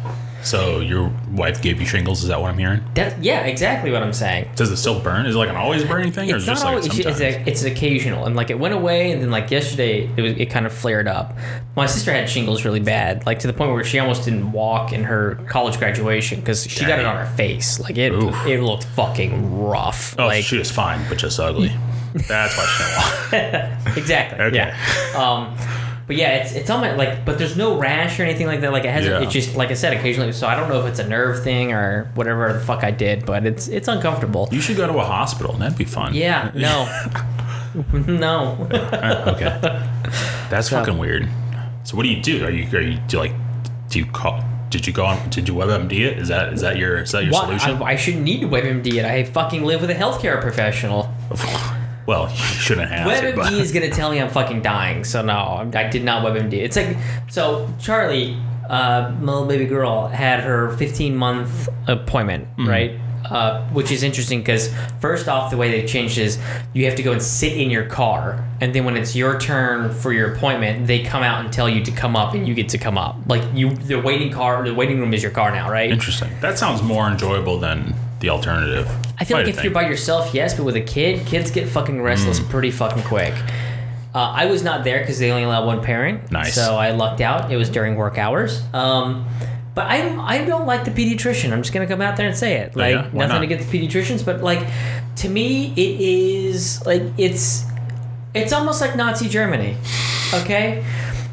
[0.48, 2.22] So your wife gave you shingles?
[2.22, 2.82] Is that what I'm hearing?
[2.94, 4.50] That, yeah, exactly what I'm saying.
[4.56, 5.26] Does it still burn?
[5.26, 6.86] Is it like an always burning thing, or is it's it not just like always,
[6.86, 7.20] it's, sometimes?
[7.20, 10.46] it's, it's occasional and like it went away and then like yesterday it was it
[10.46, 11.36] kind of flared up
[11.76, 14.92] my sister had shingles really bad like to the point where she almost didn't walk
[14.92, 18.34] in her college graduation because she got it on her face like it Oof.
[18.46, 21.72] it looked fucking rough oh, like she was fine, but just ugly.
[22.26, 23.96] That's why she didn't walk.
[23.98, 24.56] exactly Okay.
[24.56, 25.54] yeah um
[26.08, 28.72] but yeah it's it's on my like but there's no rash or anything like that
[28.72, 29.28] like it hasn't Yeah.
[29.28, 31.72] it just like i said occasionally so i don't know if it's a nerve thing
[31.72, 35.04] or whatever the fuck i did but it's it's uncomfortable You should go to a
[35.04, 35.52] hospital.
[35.52, 36.14] That'd be fun.
[36.14, 36.88] yeah no
[37.92, 39.60] no Uh, okay.
[40.50, 41.28] That's So- fucking weird.
[41.84, 42.44] So what do you do?
[42.44, 43.32] Are you are you do like
[43.90, 44.42] do you call?
[44.70, 45.30] Did you go on?
[45.30, 46.18] Did you WebMD it?
[46.18, 47.44] Is that is that your is that your What?
[47.46, 47.82] solution?
[47.82, 49.04] I, I shouldn't need to WebMD it.
[49.04, 51.10] I fucking live with a healthcare professional.
[52.08, 53.26] well, you shouldn't have to.
[53.32, 55.04] WebMD But is gonna tell me I'm fucking dying.
[55.04, 56.54] So no, I did not WebMD.
[56.54, 56.96] It's like
[57.28, 57.72] so.
[57.78, 58.36] Charlie,
[58.68, 62.68] uh, my little baby girl, had her 15 month appointment, Mm-hmm.
[62.68, 62.92] right?
[63.24, 66.38] Uh, which is interesting because first off, the way they changed is
[66.72, 69.92] you have to go and sit in your car, and then when it's your turn
[69.92, 72.70] for your appointment, they come out and tell you to come up, and you get
[72.70, 73.16] to come up.
[73.26, 75.90] Like you, the waiting car, the waiting room is your car now, right?
[75.90, 76.30] interesting.
[76.40, 78.88] That sounds more enjoyable than the alternative.
[79.20, 79.64] I feel like if think.
[79.64, 82.48] you're by yourself, yes, but with a kid, kids get fucking restless Mm.
[82.50, 83.34] pretty fucking quick.
[84.14, 86.32] Uh, I was not there because they only allow one parent.
[86.32, 86.54] Nice.
[86.54, 87.52] So I lucked out.
[87.52, 88.62] It was during work hours.
[88.72, 89.26] Um,
[89.74, 91.52] but I don't, I don't like the pediatrician.
[91.52, 92.72] I'm just gonna come out there and say it.
[92.74, 93.02] Oh, Like yeah?
[93.12, 93.42] Nothing not?
[93.42, 94.66] against pediatricians, but like
[95.16, 97.64] to me, it is like it's
[98.34, 99.76] it's almost like Nazi Germany.
[100.34, 100.84] Okay.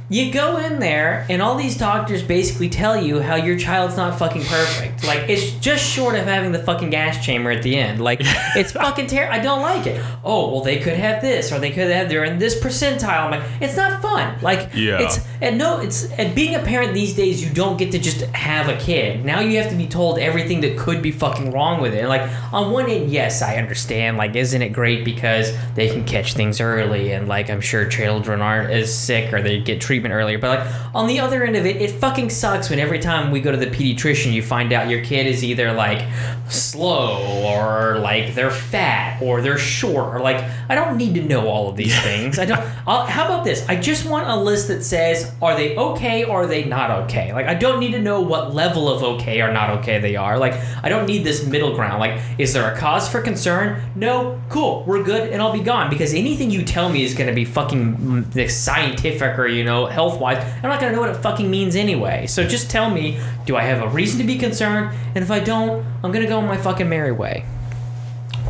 [0.07, 4.19] You go in there, and all these doctors basically tell you how your child's not
[4.19, 5.03] fucking perfect.
[5.03, 7.99] Like, it's just short of having the fucking gas chamber at the end.
[8.03, 8.19] Like,
[8.55, 9.33] it's fucking terrible.
[9.33, 9.99] I don't like it.
[10.23, 13.25] Oh, well, they could have this, or they could have, they're in this percentile.
[13.25, 14.37] I'm like, it's not fun.
[14.43, 15.01] Like, Yeah.
[15.01, 18.21] it's, and no, it's, and being a parent these days, you don't get to just
[18.27, 19.25] have a kid.
[19.25, 21.99] Now you have to be told everything that could be fucking wrong with it.
[21.99, 24.17] And like, on one end, yes, I understand.
[24.17, 28.41] Like, isn't it great because they can catch things early, and like, I'm sure children
[28.41, 30.39] aren't as sick or they get treatment earlier.
[30.39, 33.41] But like, on the other end of it, it fucking sucks when every time we
[33.41, 36.07] go to the pediatrician, you find out your kid is either like
[36.49, 41.47] slow or like they're fat or they're short or like I don't need to know
[41.47, 42.39] all of these things.
[42.39, 42.59] I don't.
[42.87, 43.67] I'll, how about this?
[43.67, 47.33] I just want a list that says are they okay or are they not okay?
[47.33, 50.37] Like I don't need to know what level of okay or not okay they are.
[50.37, 51.99] Like I don't need this middle ground.
[51.99, 53.81] Like is there a cause for concern?
[53.95, 57.27] No, cool, we're good, and I'll be gone because anything you tell me is going
[57.27, 60.37] to be fucking mm, scientific or you know health wise.
[60.37, 62.27] I'm not going to know what it fucking means anyway.
[62.27, 64.95] So just tell me, do I have a reason to be concerned?
[65.15, 67.45] And if I don't, I'm going to go my fucking merry way.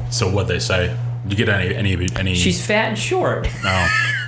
[0.10, 0.96] So what they say?
[1.28, 2.36] You get any any any?
[2.36, 3.48] She's fat and short.
[3.64, 3.88] no.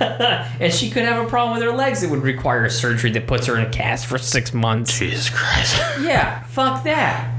[0.60, 3.46] and she could have a problem with her legs that would require surgery that puts
[3.46, 4.98] her in a cast for six months.
[4.98, 5.80] Jesus Christ.
[6.00, 7.34] Yeah, fuck that.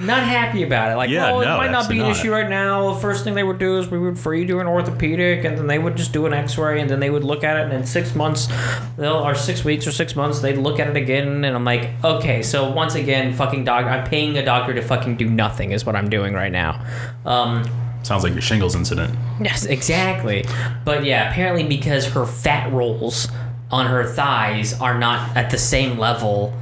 [0.00, 0.96] not happy about it.
[0.96, 2.94] Like, Yeah, oh, it might not be an issue right now.
[2.94, 5.58] The first thing they would do is we would for you do an orthopedic, and
[5.58, 7.72] then they would just do an X-ray, and then they would look at it, and
[7.72, 8.48] in six months,
[8.96, 11.90] they'll or six weeks or six months, they'd look at it again, and I'm like,
[12.04, 15.84] okay, so once again, fucking dog, I'm paying a doctor to fucking do nothing is
[15.84, 16.84] what I'm doing right now.
[17.24, 17.64] Um,
[18.02, 19.16] Sounds like your shingles incident.
[19.40, 20.44] Yes, exactly.
[20.84, 23.28] But yeah, apparently because her fat rolls
[23.70, 26.52] on her thighs are not at the same level,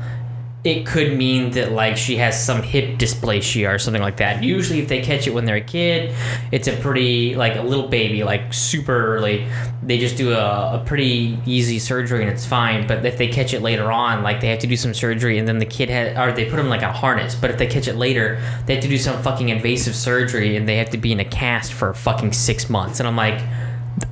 [0.62, 4.42] it could mean that like she has some hip dysplasia or something like that.
[4.42, 6.14] Usually, if they catch it when they're a kid,
[6.53, 9.46] it's a pretty like a little baby, like super early.
[9.83, 12.87] They just do a, a pretty easy surgery and it's fine.
[12.87, 15.49] But if they catch it later on, like they have to do some surgery and
[15.49, 17.35] then the kid had or they put them like a harness.
[17.35, 20.68] But if they catch it later, they have to do some fucking invasive surgery and
[20.68, 23.01] they have to be in a cast for fucking six months.
[23.01, 23.42] And I'm like,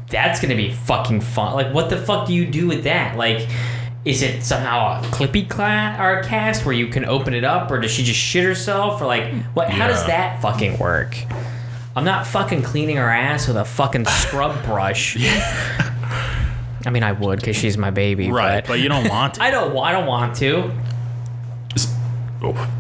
[0.08, 1.52] that's gonna be fucking fun.
[1.52, 3.18] Like, what the fuck do you do with that?
[3.18, 3.46] Like,
[4.04, 7.70] is it somehow a clippy class or a cast where you can open it up,
[7.70, 9.70] or does she just shit herself, or like, what?
[9.70, 11.16] How does that fucking work?
[11.96, 15.16] I'm not fucking cleaning her ass with a fucking scrub brush.
[16.86, 19.42] I mean, I would because she's my baby, Right, But but you don't want to.
[19.44, 19.76] I don't.
[19.76, 20.70] I don't want to.
[22.42, 22.70] Oh.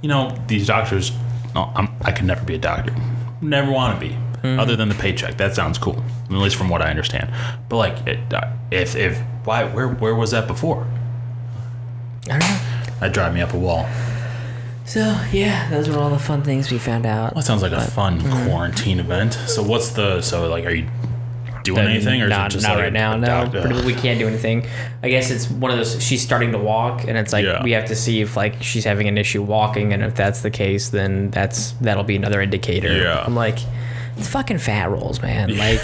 [0.00, 1.12] You know, these doctors,
[1.54, 2.94] no, I'm, I could never be a doctor.
[3.40, 4.16] Never want to be.
[4.42, 4.58] Mm-hmm.
[4.58, 5.36] Other than the paycheck.
[5.36, 6.02] That sounds cool.
[6.24, 7.32] At least from what I understand.
[7.68, 10.86] But like, it, uh, if, if, why, where, where was that before?
[12.24, 12.60] I don't know.
[13.00, 13.88] That drive me up a wall.
[14.84, 15.00] So
[15.32, 17.34] yeah, those were all the fun things we found out.
[17.34, 18.48] Well, that sounds like a fun mm-hmm.
[18.48, 19.34] quarantine event.
[19.34, 20.88] So what's the, so like, are you
[21.62, 23.16] doing anything or not, is it just not like right now.
[23.16, 24.66] No, but we can't do anything.
[25.02, 26.02] I guess it's one of those.
[26.02, 27.62] She's starting to walk, and it's like Yeah.
[27.62, 30.50] we have to see if like she's having an issue walking, and if that's the
[30.50, 32.92] case, then that's that'll be another indicator.
[32.92, 33.22] Yeah.
[33.24, 33.58] I'm like,
[34.22, 35.56] fucking fat rolls, man.
[35.56, 35.80] Like.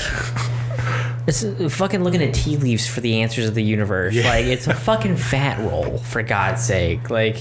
[1.26, 4.16] It's uh, fucking looking at tea leaves for the answers of the universe.
[4.16, 7.10] Like it's a fucking fat roll, for God's sake.
[7.10, 7.36] Like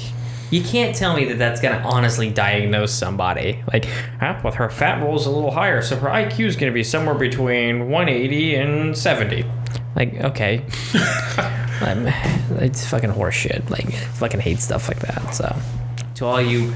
[0.50, 3.64] you can't tell me that that's gonna honestly diagnose somebody.
[3.72, 3.86] Like,
[4.22, 7.16] ah, well, her fat roll's a little higher, so her IQ is gonna be somewhere
[7.16, 9.46] between 180 and 70.
[9.96, 10.58] Like, okay,
[11.82, 12.08] um,
[12.62, 13.70] it's fucking horseshit.
[13.70, 15.34] Like, I fucking hate stuff like that.
[15.34, 15.56] So,
[16.16, 16.74] to all you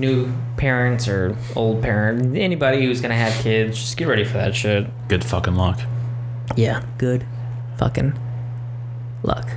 [0.00, 4.54] new parents or old parent, anybody who's gonna have kids, just get ready for that
[4.54, 4.86] shit.
[5.08, 5.78] Good fucking luck.
[6.56, 7.24] Yeah, good
[7.78, 8.18] fucking
[9.22, 9.48] luck.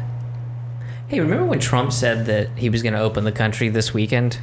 [1.08, 4.39] Hey, remember when Trump said that he was going to open the country this weekend?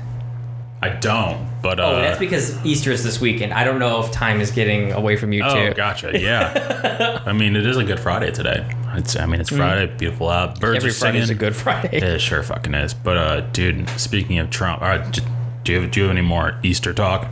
[0.83, 3.53] I don't, but uh, Oh, that's because Easter is this weekend.
[3.53, 5.75] I don't know if time is getting away from you Oh, too.
[5.75, 6.13] gotcha.
[6.19, 7.23] Yeah.
[7.27, 8.65] I mean, it is a good Friday today.
[8.95, 10.61] It's, I mean, it's Friday, beautiful out.
[10.61, 10.77] Birds Mm.
[10.77, 11.37] Every are Friday's singing.
[11.37, 11.99] a good Friday.
[11.99, 12.95] It sure fucking is.
[12.95, 15.23] But uh, dude, speaking of Trump, all right, j-
[15.71, 17.29] do you have, do you have any more Easter talk?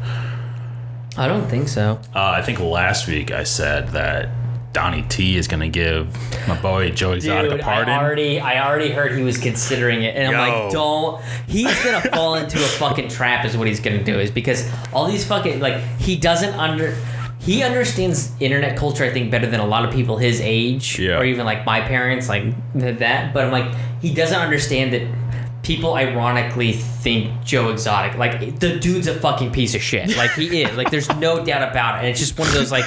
[1.16, 2.00] I don't think so.
[2.14, 4.28] Uh, I think last week I said that
[4.72, 7.92] Donnie T is gonna give my boy Joe Exotic Dude, a pardon.
[7.92, 11.20] I already, I already heard he was considering it, and I'm like, don't.
[11.48, 14.20] He's gonna fall into a fucking trap, is what he's gonna do.
[14.20, 16.96] Is because all these fucking like he doesn't under.
[17.40, 21.18] He understands internet culture, I think, better than a lot of people his age, Yeah.
[21.18, 23.32] or even like my parents, like that.
[23.32, 25.27] But I'm like, he doesn't understand that
[25.68, 30.16] people ironically think Joe Exotic, like the dude's a fucking piece of shit.
[30.16, 30.74] Like he is.
[30.78, 31.98] Like there's no doubt about it.
[31.98, 32.86] And it's just one of those like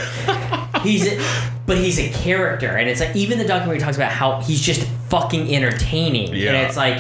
[0.81, 1.23] he's a,
[1.67, 4.81] but he's a character and it's like even the documentary talks about how he's just
[5.09, 6.53] fucking entertaining Yeah.
[6.53, 6.97] and it's like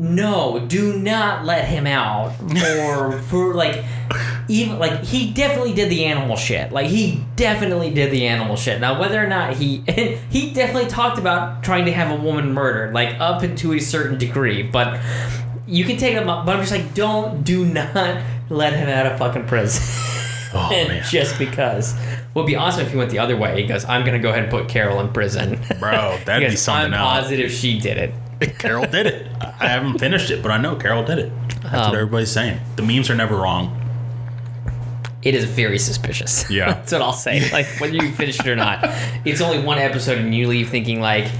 [0.00, 2.32] no do not let him out
[2.78, 3.84] or for like
[4.48, 8.80] even like he definitely did the animal shit like he definitely did the animal shit
[8.80, 9.76] now whether or not he
[10.30, 14.16] he definitely talked about trying to have a woman murdered like up into a certain
[14.16, 14.98] degree but
[15.66, 19.04] you can take him up but i'm just like don't do not let him out
[19.04, 19.82] of fucking prison
[20.54, 21.94] oh man, just because.
[22.34, 23.60] Would be awesome if he went the other way.
[23.60, 26.52] He goes, "I'm gonna go ahead and put Carol in prison." bro, that'd He be
[26.52, 27.22] goes, something I'm else.
[27.24, 28.14] positive she did it.
[28.58, 29.26] Carol did it.
[29.40, 31.32] I haven't finished it, but I know Carol did it.
[31.62, 32.60] That's Um, what everybody's saying.
[32.76, 33.76] The memes are never wrong.
[35.22, 36.50] It is very suspicious.
[36.50, 36.66] Yeah.
[36.72, 37.50] that's what I'll say.
[37.52, 38.78] Like whether you finish it or not,
[39.26, 41.30] it's only one episode, and you leave thinking like,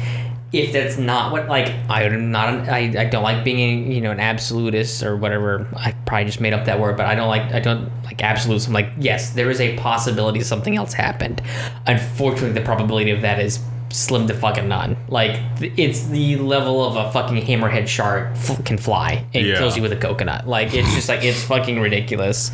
[0.53, 4.11] if that's not what like I'm not an, I, I don't like being you know
[4.11, 5.66] an absolutist or whatever.
[5.74, 8.66] I probably just made up that word, but I don't like I don't like absolutes.
[8.66, 11.40] I'm like yes, there is a possibility something else happened.
[11.86, 13.61] Unfortunately, the probability of that is
[13.91, 14.97] slim to fucking none.
[15.09, 19.59] Like it's the level of a fucking hammerhead shark f- can fly and Yeah.
[19.59, 20.47] kills you with a coconut.
[20.49, 22.51] Like it's just like it's fucking ridiculous.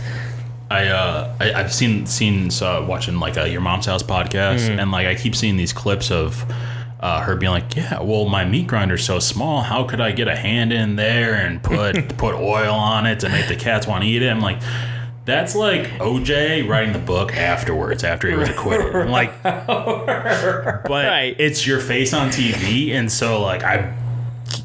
[0.70, 4.80] I uh I, I've seen seen so watching like a Your Mom's House podcast Mm-hmm.
[4.80, 6.44] and like I keep seeing these clips of
[6.98, 9.60] uh, her being like, yeah, well, my meat grinder's so small.
[9.60, 13.28] How could I get a hand in there and put put oil on it to
[13.28, 14.28] make the cats want to eat it?
[14.30, 14.58] I'm like,
[15.26, 18.96] that's like OJ writing the book afterwards after he was acquitted.
[18.96, 21.36] I'm like, but Right.
[21.38, 23.94] it's your face on TV, and so like I,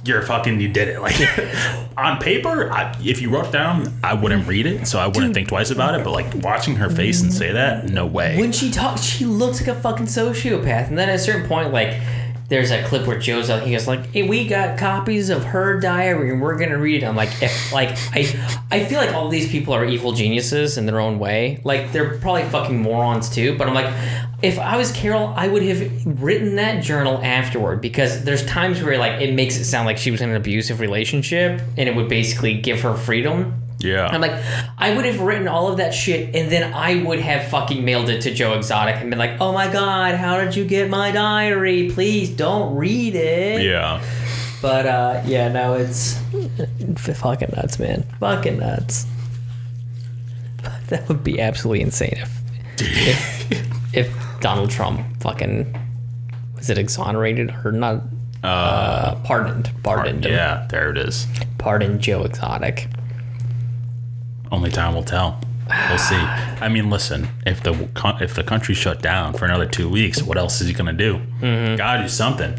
[0.06, 1.02] you're fucking you did it.
[1.02, 1.16] Like
[1.98, 5.48] on paper, I, if you wrote down, I wouldn't read it, so I wouldn't think
[5.50, 6.04] twice about it.
[6.04, 8.38] But like watching her face and say that, no way.
[8.40, 10.88] When she talks, she looks like a fucking sociopath.
[10.88, 12.00] And then at a certain point, like,
[12.52, 13.64] there's that clip where Joe's out.
[13.64, 17.06] He goes like, "Hey, we got copies of her diary, and we're gonna read it."
[17.06, 18.28] I'm like, if like I,
[18.70, 21.62] I feel like all these people are evil geniuses in their own way.
[21.64, 23.58] Like they're probably fucking morons too.
[23.58, 23.92] But I'm like,
[24.42, 28.98] if I was Carol, I would have written that journal afterward because there's times where
[28.98, 32.10] like it makes it sound like she was in an abusive relationship, and it would
[32.10, 33.62] basically give her freedom.
[33.84, 34.42] Yeah, I'm like,
[34.78, 38.10] I would have written all of that shit, and then I would have fucking mailed
[38.10, 41.12] it to Joe Exotic and been like, "Oh my god, how did you get my
[41.12, 41.90] diary?
[41.92, 44.04] Please don't read it." yeah.
[44.62, 46.20] But uh, yeah, no, it's
[46.98, 48.04] fucking nuts, man.
[48.20, 49.08] Fucking nuts.
[50.90, 52.42] That would be absolutely insane if
[52.78, 55.74] if, if Donald Trump fucking
[56.56, 58.04] was it exonerated or not?
[58.44, 60.34] Uh, pardoned, pardoned, him.
[60.34, 61.28] Yeah, there it is.
[61.58, 62.88] pardoned Joe Exotic.
[64.52, 65.40] Only time will tell.
[65.90, 66.16] We'll see.
[66.16, 67.30] I mean, listen.
[67.46, 67.88] If the
[68.20, 71.20] if the country shut down for another two weeks, what else is he gonna do?
[71.40, 71.78] Mm-hmm.
[71.78, 72.54] Gotta do something.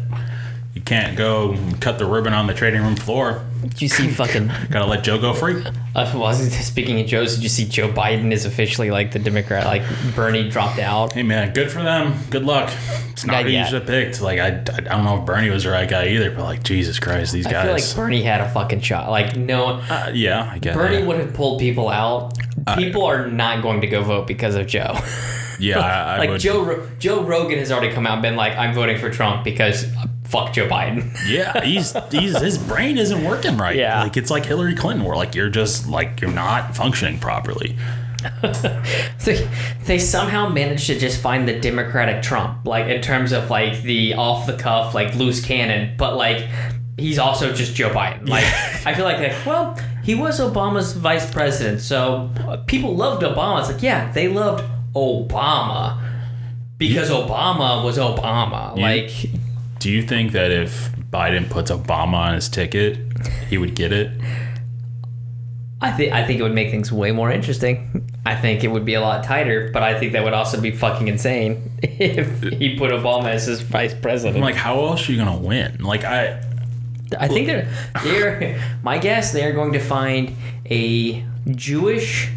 [0.73, 3.45] You can't go cut the ribbon on the trading room floor.
[3.61, 5.63] Did you see fucking Gotta let Joe go free.
[5.95, 9.65] Uh, well, speaking of Joe's, did you see Joe Biden is officially like the Democrat?
[9.65, 9.83] Like
[10.15, 11.13] Bernie dropped out.
[11.13, 12.15] Hey man, good for them.
[12.31, 12.73] Good luck.
[13.11, 14.19] It's not Not who you should have picked.
[14.19, 16.99] Like I, I don't know if Bernie was the right guy either, but like Jesus
[16.99, 17.95] Christ, these guys I feel like.
[17.95, 19.11] Bernie had a fucking shot.
[19.11, 21.07] Like no, uh, yeah, I get Bernie that.
[21.07, 22.37] would have pulled people out.
[22.75, 24.97] People are not going to go vote because of Joe.
[25.59, 26.41] Yeah, I, I like would.
[26.41, 29.85] Joe Joe Rogan has already come out and been like, I'm voting for Trump because
[30.33, 31.15] fuck Joe Biden.
[31.27, 33.75] Yeah, he's he's his brain isn't working right.
[33.75, 34.01] Yeah.
[34.01, 37.77] like it's like Hillary Clinton, where like you're just like you're not functioning properly.
[39.25, 39.49] they,
[39.85, 44.15] they somehow managed to just find the Democratic Trump, like in terms of like the
[44.15, 46.47] off the cuff, like loose cannon, but like
[46.97, 48.27] he's also just Joe Biden.
[48.27, 48.45] Like
[48.85, 53.59] I feel like, like, well, he was Obama's vice president, so uh, people loved Obama.
[53.59, 54.63] It's like, yeah, they loved
[54.95, 56.01] Obama
[56.77, 58.75] because Obama was Obama.
[58.77, 59.11] Like,
[59.83, 62.99] Do you think that if Biden puts Obama on his ticket,
[63.49, 64.17] he would get it?
[65.81, 68.09] I think I think it would make things way more interesting.
[68.25, 70.71] I think it would be a lot tighter, but I think that would also be
[70.71, 74.37] fucking insane if he put Obama as his vice president.
[74.37, 75.83] I'm like, how else are you gonna win?
[75.83, 76.41] Like I,
[77.19, 77.69] I think they're
[78.05, 80.33] they're my guess they're going to find
[80.69, 82.31] a Jewish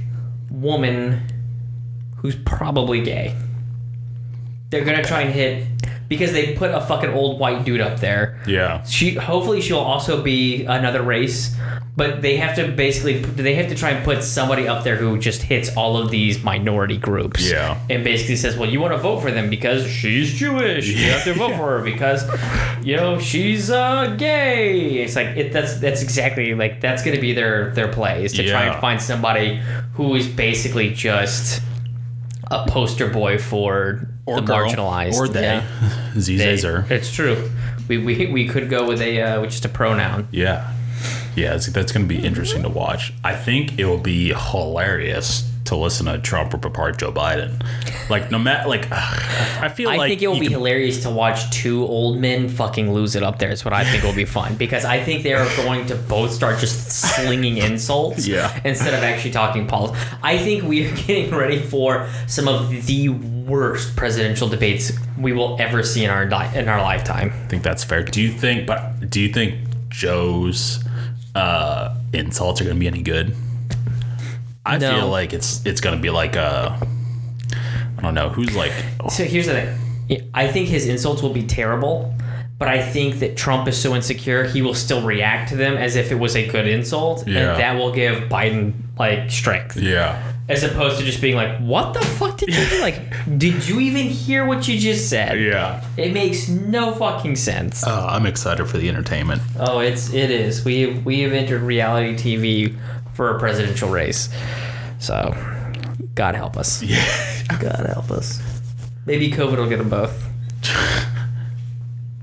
[0.51, 1.31] woman
[2.17, 3.37] who's probably gay.
[4.77, 5.67] They're gonna try and hit
[6.09, 8.41] because they put a fucking old white dude up there.
[8.47, 11.57] yeah, She hopefully she'll also be another race,
[11.97, 15.19] but they have to basically they have to try and put somebody up there who
[15.19, 17.51] just hits all of these minority groups.
[17.51, 17.77] Yeah.
[17.91, 20.89] and basically says, well, you want to vote for them because she's Jewish.
[20.89, 20.99] Yeah.
[21.07, 22.23] You have to vote for her because
[22.85, 24.99] you know she's uh, gay.
[25.03, 28.33] It's like it, that's that's exactly like that's going to be their their play is
[28.35, 29.61] to try and find somebody
[29.95, 31.63] who is basically just
[32.49, 35.67] a poster boy for or the girl, marginalized or they, Yeah.
[36.15, 36.65] They- days.
[36.65, 37.51] It's true.
[37.89, 40.27] We, we, we could go with a uh, with just a pronoun.
[40.33, 40.73] Yeah,
[41.37, 43.13] yeah, that's gonna be interesting to watch.
[43.23, 47.63] I think it will be hilarious to listen to Trump rip apart Joe Biden.
[48.09, 51.11] Like no matter, like I feel I like think it will be can- hilarious to
[51.11, 53.51] watch two old men fucking lose it up there.
[53.51, 56.33] Is what I think will be fun because I think they are going to both
[56.33, 58.59] start just slinging insults Yeah.
[58.65, 60.05] instead of actually talking politics.
[60.23, 65.57] I think we are getting ready for some of the worst presidential debates we will
[65.61, 67.33] ever see in our di- in our lifetime.
[67.45, 68.03] I think that's fair.
[68.03, 68.67] Do you think?
[68.67, 69.57] But do you think
[69.89, 70.85] Joe's
[71.35, 73.35] uh, insults are going to be any good?
[74.67, 74.91] I No.
[74.95, 76.77] feel like it's it's going to be like a
[77.99, 78.73] I don't know who's like
[79.11, 79.53] So here's the
[80.09, 80.31] thing.
[80.35, 82.15] I think his insults will be terrible,
[82.59, 85.97] but I think that Trump is so insecure he will still react to them as
[85.97, 87.53] if it was a good insult, Yeah.
[87.53, 91.93] and that will give Biden like strength, yeah as opposed to just being like, "What
[91.93, 92.81] the fuck did you do?
[92.89, 93.01] Like,
[93.37, 95.41] did you even hear what you just said?
[95.41, 95.83] yeah.
[95.97, 99.43] It makes no fucking sense." Uh, I'm excited for the entertainment.
[99.59, 100.65] Oh, it's it is.
[100.65, 102.77] We have, we have entered reality TV
[103.17, 104.29] for a presidential race,
[104.99, 105.35] so
[106.15, 106.83] God help us.
[107.49, 107.59] Yeah.
[107.61, 108.41] God help us.
[109.07, 110.27] Maybe COVID will get them both.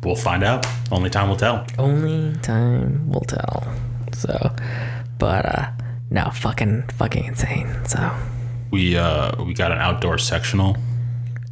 [0.03, 0.65] we'll find out.
[0.91, 1.65] Only time will tell.
[1.77, 3.63] Only time will tell.
[4.13, 4.53] So,
[5.17, 5.71] but uh,
[6.11, 7.69] no, fucking, fucking insane.
[7.87, 8.11] So,
[8.71, 10.75] We uh we got an outdoor sectional.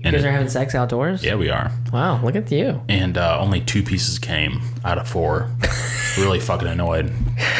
[0.03, 1.23] You And guys it- are having sex outdoors?
[1.23, 1.71] yeah, we are.
[1.93, 2.81] Wow, look at you.
[2.89, 5.49] And uh, only two pieces came out of four.
[6.17, 7.11] really fucking annoyed.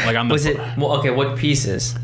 [0.06, 0.98] Like I'm the Was it well?
[0.98, 1.96] Okay, what pieces?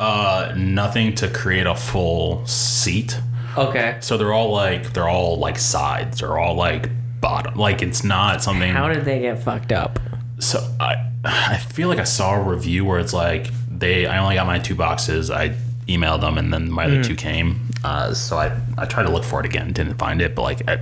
[0.00, 3.18] uh nothing to create a full seat.
[3.56, 3.96] Okay.
[4.00, 6.20] So they're all like they're all like sides.
[6.20, 6.88] They're all like
[7.20, 7.54] bottom.
[7.54, 8.70] Like it's not something.
[8.72, 9.98] How did they get fucked up?
[10.38, 14.36] so I I feel like I saw a review where it's like they I only
[14.36, 15.30] got my two boxes.
[15.32, 15.48] I
[15.88, 17.67] emailed them and then my other two came.
[17.84, 20.34] Uh, so I I tried to look for it again, didn't find it.
[20.34, 20.78] But like I,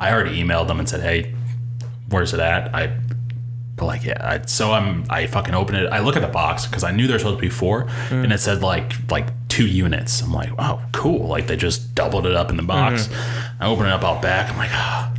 [0.00, 1.34] I already emailed them and said, hey,
[2.08, 2.74] where's it at?
[2.74, 2.96] I
[3.76, 4.16] but like yeah.
[4.20, 5.86] I, so I'm I fucking open it.
[5.92, 8.32] I look at the box because I knew there was supposed to be four, and
[8.32, 10.20] it said like like two units.
[10.22, 11.28] I'm like, oh cool.
[11.28, 13.08] Like they just doubled it up in the box.
[13.60, 14.50] I open it up out back.
[14.50, 14.70] I'm like.
[14.72, 15.12] Ah,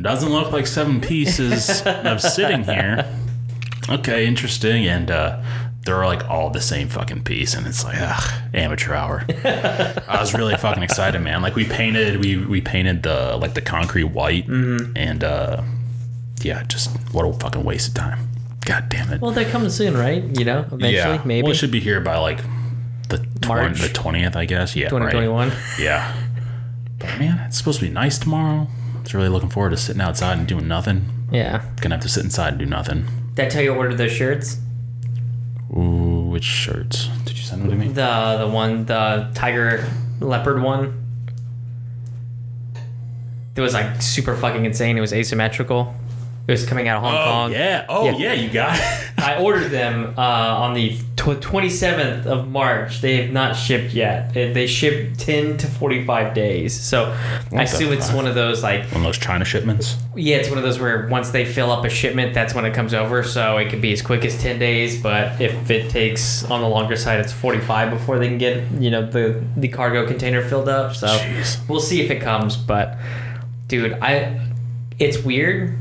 [0.00, 3.08] doesn't look like seven pieces of sitting here.
[3.86, 4.86] Okay, interesting.
[4.86, 5.42] And uh,
[5.84, 9.24] they're like all the same fucking piece, and it's like, ugh, amateur hour.
[9.44, 11.42] I was really fucking excited, man.
[11.42, 15.62] Like we painted, we we painted the like the concrete white, and uh,
[16.42, 18.28] yeah, just what a fucking waste of time.
[18.64, 19.20] God damn it.
[19.20, 20.22] Well, they're coming soon, right?
[20.38, 22.38] You know, eventually, yeah, maybe Well, it should be here by like
[23.10, 23.80] the twen- March.
[23.82, 24.74] the twentieth, I guess.
[24.74, 25.12] Yeah, right.
[25.12, 25.52] 2021.
[25.78, 26.14] Yeah.
[26.98, 28.68] But man, it's supposed to be nice tomorrow.
[29.02, 31.10] It's really looking forward to sitting outside and doing nothing.
[31.30, 31.62] Yeah.
[31.82, 33.04] Gonna have to sit inside and do nothing.
[33.34, 34.56] Did I tell you to order those shirts?
[35.76, 37.08] Ooh, which shirt?
[37.24, 37.88] Did you send them to me?
[37.88, 39.88] The the one, the tiger
[40.20, 41.00] leopard one.
[43.56, 44.98] It was like super fucking insane.
[44.98, 45.94] It was asymmetrical.
[46.46, 47.52] It was coming out of Hong Oh Kong.
[47.52, 47.86] yeah.
[47.88, 48.16] Oh Yeah.
[48.18, 48.32] yeah.
[48.34, 49.10] you got it.
[49.18, 53.00] I ordered them uh, on the 27th of March.
[53.00, 54.34] They have not shipped yet.
[54.34, 56.78] They ship 10 to 45 days.
[56.78, 57.12] So
[57.52, 59.96] I the assume it's one of those like One of those China shipments.
[60.14, 62.74] yeah, it's one of those where once they fill up a shipment, that's when it
[62.74, 63.22] comes over.
[63.22, 66.68] So it could be as quick as 10 days, but if it takes on the
[66.68, 70.68] longer side, it's 45 before they can get, you know, the the cargo container filled
[70.68, 70.94] up.
[70.94, 71.66] So Jeez.
[71.68, 72.98] we'll see if it comes, but
[73.68, 74.40] dude, I
[74.98, 75.78] it's weird.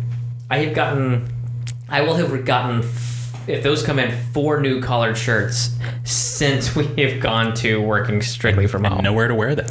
[0.53, 1.27] I have gotten
[1.89, 2.81] I will have gotten
[3.47, 8.67] if those come in four new collared shirts since we have gone to working strictly
[8.67, 8.99] from home.
[8.99, 9.65] And nowhere to wear them.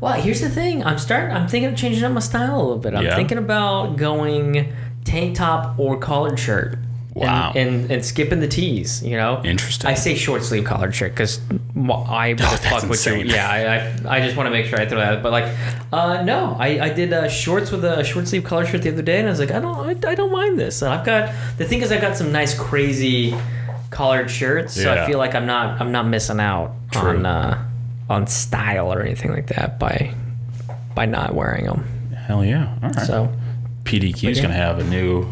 [0.00, 0.84] Well, here's the thing.
[0.84, 1.34] I'm starting.
[1.36, 2.94] I'm thinking of changing up my style a little bit.
[2.94, 3.16] I'm Yeah?
[3.16, 4.72] thinking about going
[5.04, 6.78] tank top or collared shirt.
[7.14, 7.52] And- Wow.
[7.54, 9.02] And, and skipping the tees.
[9.02, 9.42] You know.
[9.44, 9.90] Interesting.
[9.90, 13.34] I say short sleeve collared shirt because I the Oh, fuck would you?
[13.34, 15.18] Yeah, I, I, I just want to make sure I throw that.
[15.18, 15.22] Out.
[15.22, 15.54] But like,
[15.92, 19.02] uh, no, I, I did uh, shorts with a short sleeve collared shirt the other
[19.02, 20.80] day, and I was like, I don't I, I don't mind this.
[20.80, 23.36] And I've got the thing is I've got some nice crazy
[23.90, 27.10] collared shirts, so I feel like I'm not I'm not missing out True.
[27.10, 27.62] on uh,
[28.08, 30.14] on style or anything like that by
[30.94, 31.84] by not wearing them.
[32.26, 32.74] Hell yeah.
[32.82, 33.06] All right.
[33.06, 33.32] So
[33.84, 34.42] PDQ is yeah.
[34.44, 35.26] gonna have a new,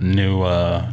[0.00, 0.90] new uh,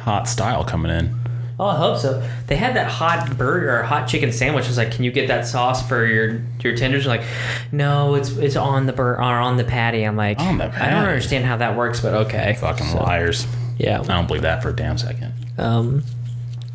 [0.00, 1.14] hot style coming in.
[1.58, 2.26] Oh, I hope so.
[2.46, 4.64] They had that hot burger or hot chicken sandwich.
[4.64, 7.26] I was like, "Can you get that sauce for your your tenders?" They're like,
[7.70, 10.02] no, it's it's on the bur- or on the patty.
[10.04, 11.06] I'm like, On the I don't patty.
[11.08, 12.56] understand how that works, but okay.
[12.60, 13.46] Fucking So, liars.
[13.76, 14.00] Yeah.
[14.00, 15.34] I don't believe that for a damn second.
[15.58, 16.02] Um,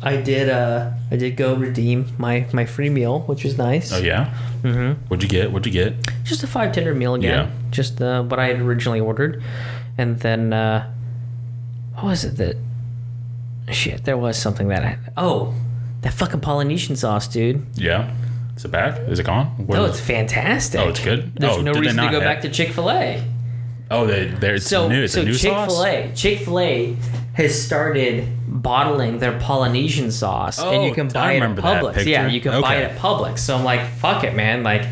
[0.02, 0.48] I did.
[0.48, 3.92] Uh, I did go redeem my my free meal, which was nice.
[3.92, 4.32] Oh yeah.
[4.62, 5.00] Mm-hmm.
[5.08, 5.50] What'd you get?
[5.50, 5.94] What'd you get?
[6.22, 7.46] Just a five tender meal again.
[7.46, 7.50] Yeah.
[7.72, 9.42] Just uh, what I had originally ordered,
[9.98, 10.92] and then uh,
[11.94, 12.56] what was it that?
[13.70, 14.98] Shit, there was something that I.
[15.16, 15.54] Oh,
[16.02, 17.64] that fucking Polynesian sauce, dude.
[17.74, 18.12] Yeah.
[18.56, 18.98] Is it back?
[19.00, 19.46] Is it gone?
[19.66, 20.80] Where No, it's fantastic.
[20.80, 21.34] Oh, it's good?
[21.36, 23.22] There's Oh, no reason to go have- back to Chick Fil A.
[23.90, 25.02] oh, they, there's So, new.
[25.02, 26.96] It's so a new Chick-fil-A, Chick Fil A
[27.34, 31.56] has started bottling their Polynesian sauce, and oh, you Oh, can I buy it at
[31.56, 32.06] Publix.
[32.06, 33.40] Yeah, you can buy it at Publix.
[33.40, 34.62] So I'm like, fuck it, man.
[34.62, 34.86] Like,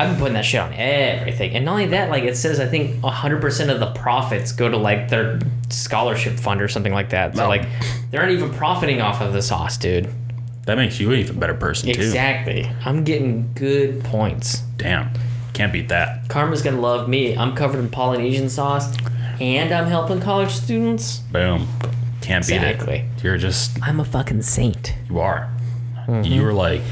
[0.00, 2.66] I've been putting that shit on everything, and not only that, like it says, I
[2.66, 5.38] think 100 percent of the profits go to like their
[5.68, 7.36] scholarship fund or something like that.
[7.36, 7.66] So like,
[8.10, 10.08] they aren't even profiting off of the sauce, dude.
[10.64, 12.00] That makes you an even better person too.
[12.00, 12.64] Exactly.
[12.84, 14.60] I'm getting good points.
[14.78, 15.10] Damn.
[15.52, 16.28] Can't beat that.
[16.28, 17.36] Karma's gonna love me.
[17.36, 18.96] I'm covered in Polynesian sauce,
[19.38, 21.18] and I'm helping college students.
[21.18, 21.68] Boom.
[22.22, 22.62] Can't beat it.
[22.62, 23.04] Exactly.
[23.22, 24.94] You're just I'm a fucking saint.
[25.10, 25.50] you are.
[26.06, 26.24] Mm-hmm.
[26.24, 26.82] You were like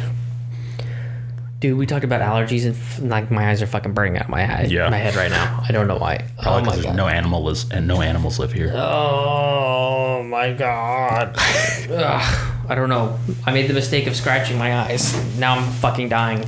[1.60, 4.28] Dude, we talked about allergies and f- like my eyes are fucking burning out of
[4.28, 4.88] my eye, Yeah.
[4.90, 5.60] my head right now.
[5.68, 6.24] I don't know why.
[6.38, 6.96] Oh probably oh my there's god.
[6.96, 8.72] no animal is and no animals live here.
[8.76, 11.34] Oh my god.
[11.90, 13.18] Ugh, I don't know.
[13.44, 15.12] I made the mistake of scratching my eyes.
[15.38, 16.46] Now I'm fucking dying.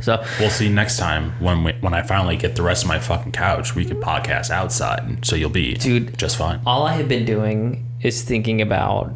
[0.00, 2.98] So We'll see next time when we, when I finally get the rest of my
[2.98, 3.74] fucking couch.
[3.74, 6.16] We can podcast outside, and so you'll be Dude.
[6.18, 6.60] just fine.
[6.66, 9.12] all I have been doing is thinking about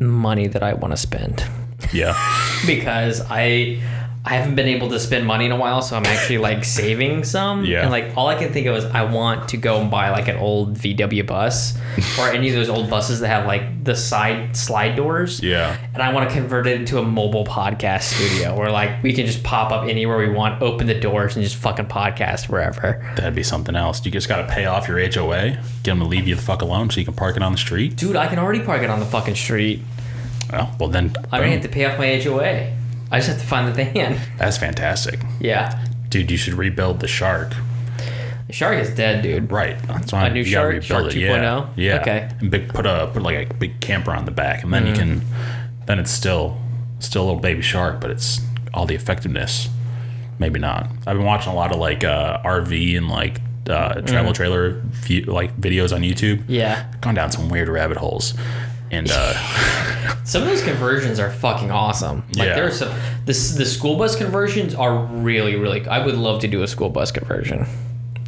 [0.00, 1.44] money that I want to spend.
[1.92, 2.14] Yeah.
[2.66, 3.80] because I
[4.26, 7.24] I haven't been able to spend money in a while, so I'm actually like saving
[7.24, 7.66] some.
[7.66, 7.82] Yeah.
[7.82, 10.28] And like all I can think of is I want to go and buy like
[10.28, 11.76] an old VW bus
[12.18, 15.42] or any of those old buses that have like the side slide doors.
[15.42, 15.76] Yeah.
[15.92, 19.26] And I want to convert it into a mobile podcast studio where like we can
[19.26, 23.06] just pop up anywhere we want, open the doors, and just fucking podcast wherever.
[23.16, 24.02] That'd be something else.
[24.06, 26.62] You just got to pay off your HOA, get them to leave you the fuck
[26.62, 27.96] alone so you can park it on the street.
[27.96, 29.82] Dude, I can already park it on the fucking street.
[30.50, 32.74] Well, well then, I don't have to pay off my HOA.
[33.14, 34.18] I just have to find the van.
[34.38, 35.20] that's fantastic.
[35.40, 35.84] Yeah.
[36.08, 37.52] Dude, you should rebuild the shark.
[38.46, 39.50] The shark is dead, dude.
[39.50, 39.76] Right.
[39.86, 40.68] That's why A new you Shark?
[40.68, 41.16] rebuild Shark it.
[41.16, 41.38] Yeah.
[41.38, 41.68] 2.0?
[41.76, 42.00] Yeah.
[42.00, 42.28] Okay.
[42.40, 44.88] And big put a put like a big camper on the back, and then Mm.
[44.88, 45.22] you can
[45.86, 46.60] then it's still
[46.98, 48.40] still a little baby shark, but it's
[48.74, 49.68] all the effectiveness.
[50.38, 50.88] Maybe not.
[51.06, 54.34] I've been watching a lot of like uh, RV and like uh, travel Mm.
[54.34, 56.42] trailer view, like videos on YouTube.
[56.48, 56.84] Yeah.
[57.00, 58.34] Gone down some weird rabbit holes,
[58.94, 59.34] and uh,
[60.24, 62.24] Some of those conversions are fucking awesome.
[62.36, 62.54] Like Yeah.
[62.54, 62.88] there are some
[63.26, 65.86] the the school bus conversions are really really.
[65.86, 67.66] I would love to do a school bus conversion.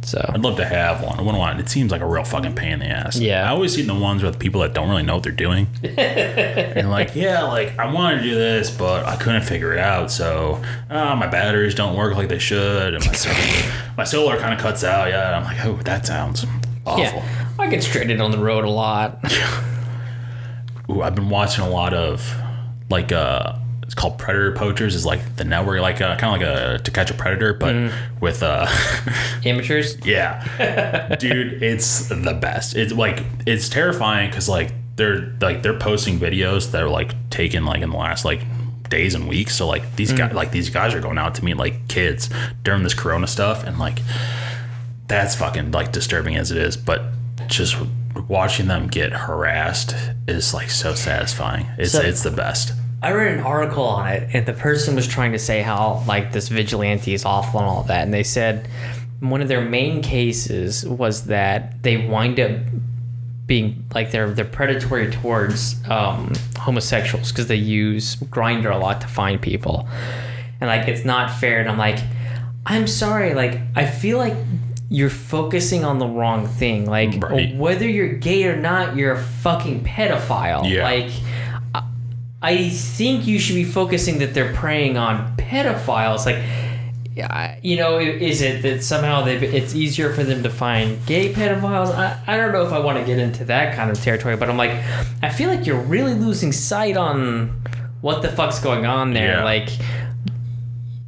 [0.03, 1.19] So I'd love to have one.
[1.19, 1.59] I wouldn't want.
[1.59, 3.17] It seems like a real fucking pain in the ass.
[3.19, 3.45] Yeah.
[3.45, 5.67] I always see the ones with people that don't really know what they're doing.
[5.83, 10.09] and like, yeah, like I want to do this, but I couldn't figure it out.
[10.09, 14.53] So uh, my batteries don't work like they should, and my solar, my solar kind
[14.53, 15.09] of cuts out.
[15.09, 16.45] Yeah, I'm like, oh, that sounds
[16.85, 17.03] awful.
[17.03, 19.19] yeah, I get stranded on the road a lot.
[20.89, 22.33] Ooh, I've been watching a lot of
[22.89, 26.77] like uh it's called Predator Poachers is like the network like uh, kind of like
[26.79, 27.93] a to catch a predator but Mm.
[28.21, 28.67] with uh
[29.45, 29.97] Amateurs.
[30.05, 31.15] yeah.
[31.19, 32.75] Dude, it's the best.
[32.75, 37.65] It's like it's terrifying cuz like they're like they're posting videos that are like taken
[37.65, 38.41] like in the last like
[38.89, 39.55] days and weeks.
[39.55, 42.29] So like these guys like these guys are going out to meet like kids
[42.63, 43.99] during this corona stuff and like
[45.07, 47.03] that's fucking like disturbing as it is, but
[47.47, 47.77] just
[48.21, 49.95] watching them get harassed
[50.27, 51.65] is like so satisfying.
[51.77, 52.73] It's So- it's the best.
[53.01, 56.31] I read an article on it, and the person was trying to say how like
[56.31, 58.67] this vigilante is awful and all that, and they said
[59.19, 62.51] one of their main cases was that they wind up
[63.45, 69.07] being like they're they're predatory towards um, homosexuals because they use Grindr a lot to
[69.07, 69.87] find people,
[70.59, 71.59] and like it's not fair.
[71.59, 71.99] And I'm like,
[72.65, 74.33] I'm sorry, like I feel like
[74.89, 76.85] you're focusing on the wrong thing.
[76.85, 77.55] Like Right.
[77.55, 80.69] whether you're gay or not, you're a fucking pedophile.
[80.69, 80.83] Yeah.
[80.83, 81.11] Like.
[82.39, 86.25] I think you should be focusing that they're preying on pedophiles.
[86.27, 86.37] Like,
[87.63, 91.87] you know, is it that somehow they it's easier for them to find gay pedophiles?
[91.93, 94.49] I, I don't know if I want to get into that kind of territory, but
[94.51, 94.71] I'm like,
[95.23, 97.59] I feel like you're really losing sight on
[98.01, 99.37] what the fuck's going on there.
[99.39, 99.43] Yeah.
[99.43, 99.69] Like,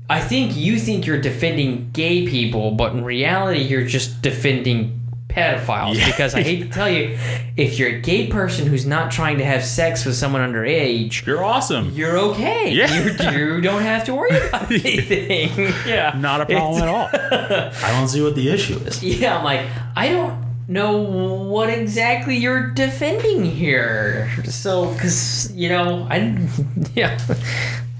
[0.09, 4.95] I think you think you're defending gay people, but in reality, you're just defending
[5.27, 5.95] pedophiles.
[5.95, 6.07] Yeah.
[6.07, 7.15] Because I hate to tell you,
[7.55, 11.43] if you're a gay person who's not trying to have sex with someone underage, You're
[11.43, 11.91] awesome.
[11.91, 12.71] you're okay.
[12.73, 12.91] Yeah.
[13.31, 15.51] You, you don't have to worry about anything.
[15.87, 16.17] yeah.
[16.17, 17.09] Not a problem at all.
[17.85, 19.03] I don't see what the issue is.
[19.03, 24.31] Yeah, I'm like, I don't know what exactly you're defending here.
[24.45, 26.47] So, because, you know, I,
[26.95, 27.19] yeah.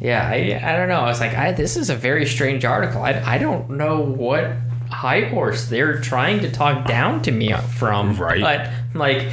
[0.02, 1.02] Yeah, I, I don't know.
[1.02, 3.02] I was like, I, this is a very strange article.
[3.02, 4.52] I, I don't know what
[4.90, 8.16] high horse they're trying to talk down to me from.
[8.16, 8.42] Right.
[8.42, 9.28] But, like,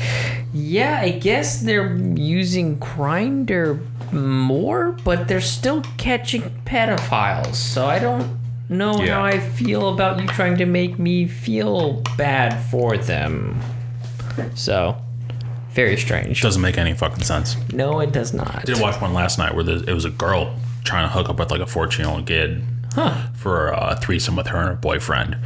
[0.52, 3.80] yeah, I guess they're using Grindr
[4.12, 7.54] more, but they're still catching pedophiles.
[7.54, 8.38] So I don't
[8.68, 9.14] know Yeah.
[9.20, 13.60] how I feel about you trying to make me feel bad for them.
[14.54, 14.96] So,
[15.76, 16.42] very strange.
[16.42, 17.54] Doesn't make any fucking sense.
[17.72, 18.56] No, it does not.
[18.56, 21.28] I did watch one last night where the, it was a girl trying to hook
[21.28, 22.62] up with like a 14 year old kid
[22.94, 23.28] Huh.
[23.34, 25.36] for a threesome with her and her boyfriend.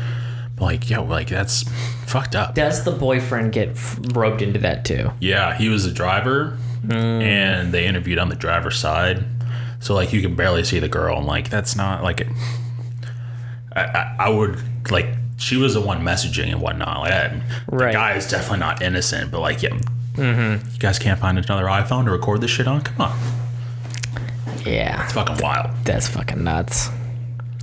[0.56, 1.64] But like, yo, like that's
[2.06, 2.54] fucked up.
[2.54, 3.76] Does the boyfriend get
[4.14, 5.10] roped into that too?
[5.20, 6.92] Yeah, he was a driver, hmm.
[6.92, 9.24] and they interviewed on the driver's side,
[9.80, 12.28] so like you can barely see the girl, and like that's not like it.
[13.74, 14.58] I, I, I would
[14.90, 15.06] like
[15.38, 17.00] she was the one messaging and whatnot.
[17.00, 17.32] Like that,
[17.68, 17.86] Right.
[17.88, 19.76] the guy is definitely not innocent, but like yeah,
[20.16, 22.82] you guys can't find another iPhone to record this shit on.
[22.82, 23.18] Come on,
[24.66, 25.70] Yeah, it's fucking wild.
[25.84, 26.88] that's fucking nuts.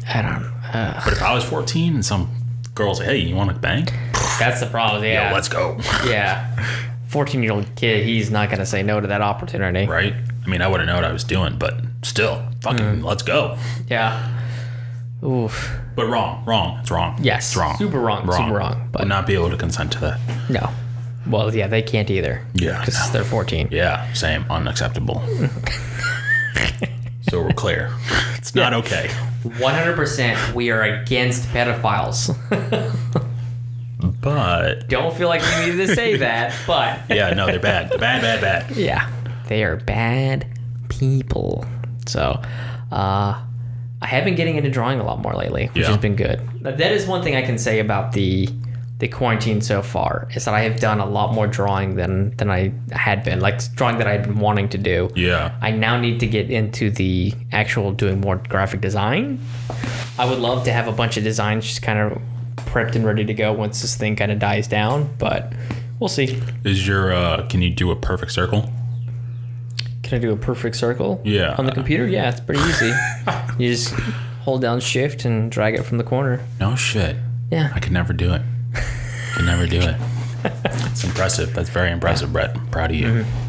[0.08, 0.44] I don't.
[0.74, 2.30] Uh, But if I was 14 and some
[2.76, 3.88] girls say, "Hey, you want to bang?"
[4.40, 5.04] that's the problem.
[5.04, 5.30] Yeah.
[5.30, 5.78] Yo, let's go.
[6.06, 6.66] yeah.
[7.08, 9.88] 14 year old kid, he's not going to say no to that opportunity.
[9.88, 10.14] right?
[10.46, 13.04] I mean, I wouldn't know what I was doing, but still, fucking, Mm.
[13.04, 13.58] let's go.
[13.90, 14.30] Yeah.
[15.24, 15.72] Oof.
[15.96, 16.78] But wrong, wrong.
[16.82, 17.18] It's wrong.
[17.22, 17.76] Yes, it's wrong.
[17.78, 20.20] super wrong, super wrong, but- would not be able to consent to that.
[20.50, 20.70] No.
[21.30, 22.42] Well, yeah, they can't either.
[22.54, 23.14] Yeah, Because no.
[23.14, 23.70] they're 14.
[23.72, 25.22] Yeah, same, unacceptable.
[27.30, 27.92] so we're clear.
[28.36, 29.10] It's not okay.
[29.44, 32.36] 100% we are against pedophiles.
[34.22, 37.90] But Don't feel like you needed to say that, but yeah, no, they're bad.
[37.90, 38.78] They're bad, bad, bad.
[38.78, 39.10] yeah,
[39.48, 40.46] they are bad
[40.90, 41.66] people.
[42.06, 42.42] So,
[42.92, 43.42] uh,
[44.02, 45.88] I have been getting into drawing a lot more lately, which Yeah.
[45.90, 46.40] has been good.
[46.62, 48.48] That is one thing I can say about the
[49.00, 52.50] the quarantine so far is that I have done a lot more drawing than than
[52.50, 55.12] I had been, like drawing that I'd been wanting to do.
[55.16, 55.56] Yeah.
[55.62, 59.40] I now need to get into the actual doing more graphic design.
[60.18, 62.22] I would love to have a bunch of designs just kind of
[62.66, 65.54] prepped and ready to go once this thing kind of dies down, but
[66.00, 66.42] we'll see.
[66.64, 68.72] Is your uh can you do a perfect circle?
[70.02, 71.22] Can I do a perfect circle?
[71.24, 71.54] Yeah.
[71.58, 72.08] On the computer?
[72.08, 72.94] Yeah, it's pretty easy.
[73.60, 73.94] you just
[74.42, 76.44] hold down shift and drag it from the corner.
[76.60, 77.18] No shit.
[77.52, 77.72] Yeah.
[77.76, 78.42] I could never do it.
[78.74, 79.96] Could never do it.
[80.92, 81.54] It's impressive.
[81.54, 82.56] That's very impressive, Brett.
[82.56, 83.08] I'm proud of you.
[83.08, 83.48] Mm-hmm.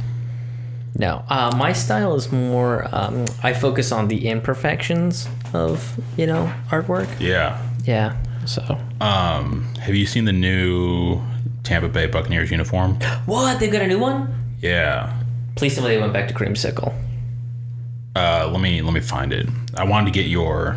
[0.99, 2.89] No, uh, my style is more.
[2.93, 7.09] Um, I focus on the imperfections of you know artwork.
[7.21, 7.63] Yeah.
[7.85, 8.17] Yeah.
[8.47, 11.21] So Um, have you seen the new
[11.63, 12.95] Tampa Bay Buccaneers uniform?
[13.27, 13.61] what?
[13.61, 14.35] They've got a new one.
[14.61, 15.13] Yeah.
[15.55, 16.93] Please tell me they went back to creamsicle.
[18.17, 19.47] Uh, let me let me find it.
[19.77, 20.77] I wanted to get your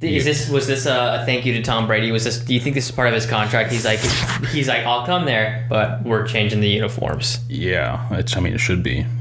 [0.00, 2.12] Is this was this a, a thank you to Tom Brady?
[2.12, 2.38] Was this?
[2.38, 3.72] Do you think this is part of his contract?
[3.72, 4.00] He's like,
[4.48, 7.38] he's like, I'll come there, but we're changing the uniforms.
[7.48, 8.06] yeah.
[8.12, 9.06] It's, I mean, it should be.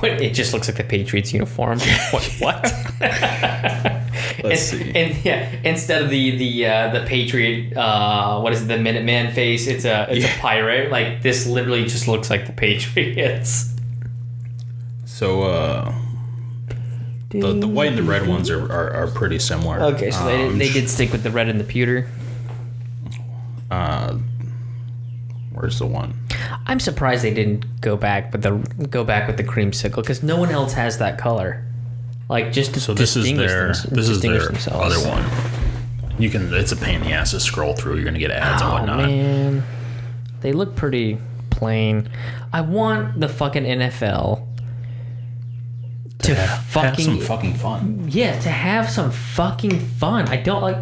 [0.00, 0.20] What?
[0.20, 1.78] It just looks like the Patriots uniform.
[2.10, 2.22] what?
[2.38, 2.62] What?
[3.00, 4.92] Let's and, see.
[4.94, 9.32] and yeah, instead of the the uh, the Patriot, uh, what is it, the Minuteman
[9.32, 9.66] face?
[9.66, 10.36] It's a it's Yeah.
[10.36, 10.90] a pirate.
[10.92, 13.72] Like this, literally just looks like the Patriots.
[15.06, 15.92] So uh,
[17.30, 19.80] the the white and the red ones are, are, are pretty similar.
[19.80, 22.08] Okay, so they, Um, they did stick with the red and the pewter.
[23.70, 24.14] Uh,
[25.52, 26.14] where's the one?
[26.66, 28.52] I'm surprised they didn't go back with the
[28.88, 31.64] go back with the creamsicle because no one else has that color.
[32.28, 34.96] Like just to So this is distinguish their this is distinguish their themselves.
[34.96, 35.24] other one.
[36.18, 36.52] You can.
[36.52, 37.96] It's a pain in the ass to scroll through.
[37.96, 39.06] You're gonna get ads and Oh whatnot.
[39.08, 39.62] man,
[40.40, 41.18] they look pretty
[41.50, 42.08] plain.
[42.52, 44.46] I want the fucking NFL
[46.20, 48.06] to Have fucking some fucking fun.
[48.08, 50.28] yeah to have some fucking fun.
[50.28, 50.76] I don't like.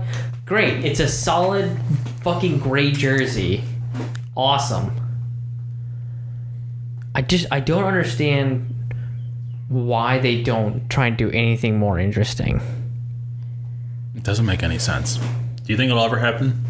[0.47, 1.77] Great, it's a solid
[2.23, 3.63] fucking gray jersey.
[4.37, 4.93] Awesome.
[7.15, 8.73] I just I don't understand
[9.69, 12.61] why they don't try and do anything more interesting.
[14.15, 15.17] It doesn't make any sense.
[15.17, 16.65] Do you think it'll ever happen?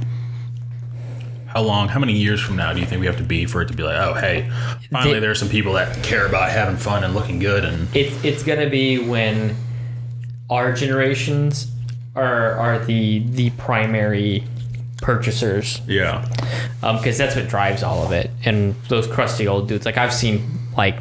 [1.56, 1.88] How long?
[1.88, 3.74] How many years from now do you think we have to be for it to
[3.74, 4.50] be like, oh, hey,
[4.92, 7.88] finally They- there are some people that care about having fun and looking good and
[7.96, 9.56] It, it's gonna be when
[10.50, 11.68] our generations
[12.14, 14.44] are are the the primary
[15.00, 16.28] purchasers yeah,
[16.82, 20.12] um, because that's what drives all of it and those crusty old dudes like i've
[20.12, 20.96] seen like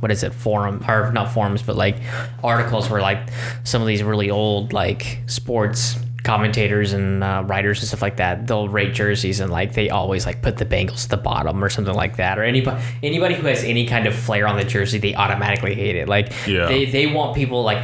[0.00, 1.96] what is it forum or not forums but like
[2.42, 3.20] articles where like
[3.64, 5.98] some of these really old like sports
[6.28, 10.26] commentators and uh, writers and stuff like that they'll rate jerseys and like they always
[10.26, 13.46] like put the Bengals at the bottom or something like that or anybody anybody who
[13.46, 16.06] has any kind of flair on the jersey they automatically hate it.
[16.06, 16.66] Like Yeah.
[16.66, 17.82] they they want people like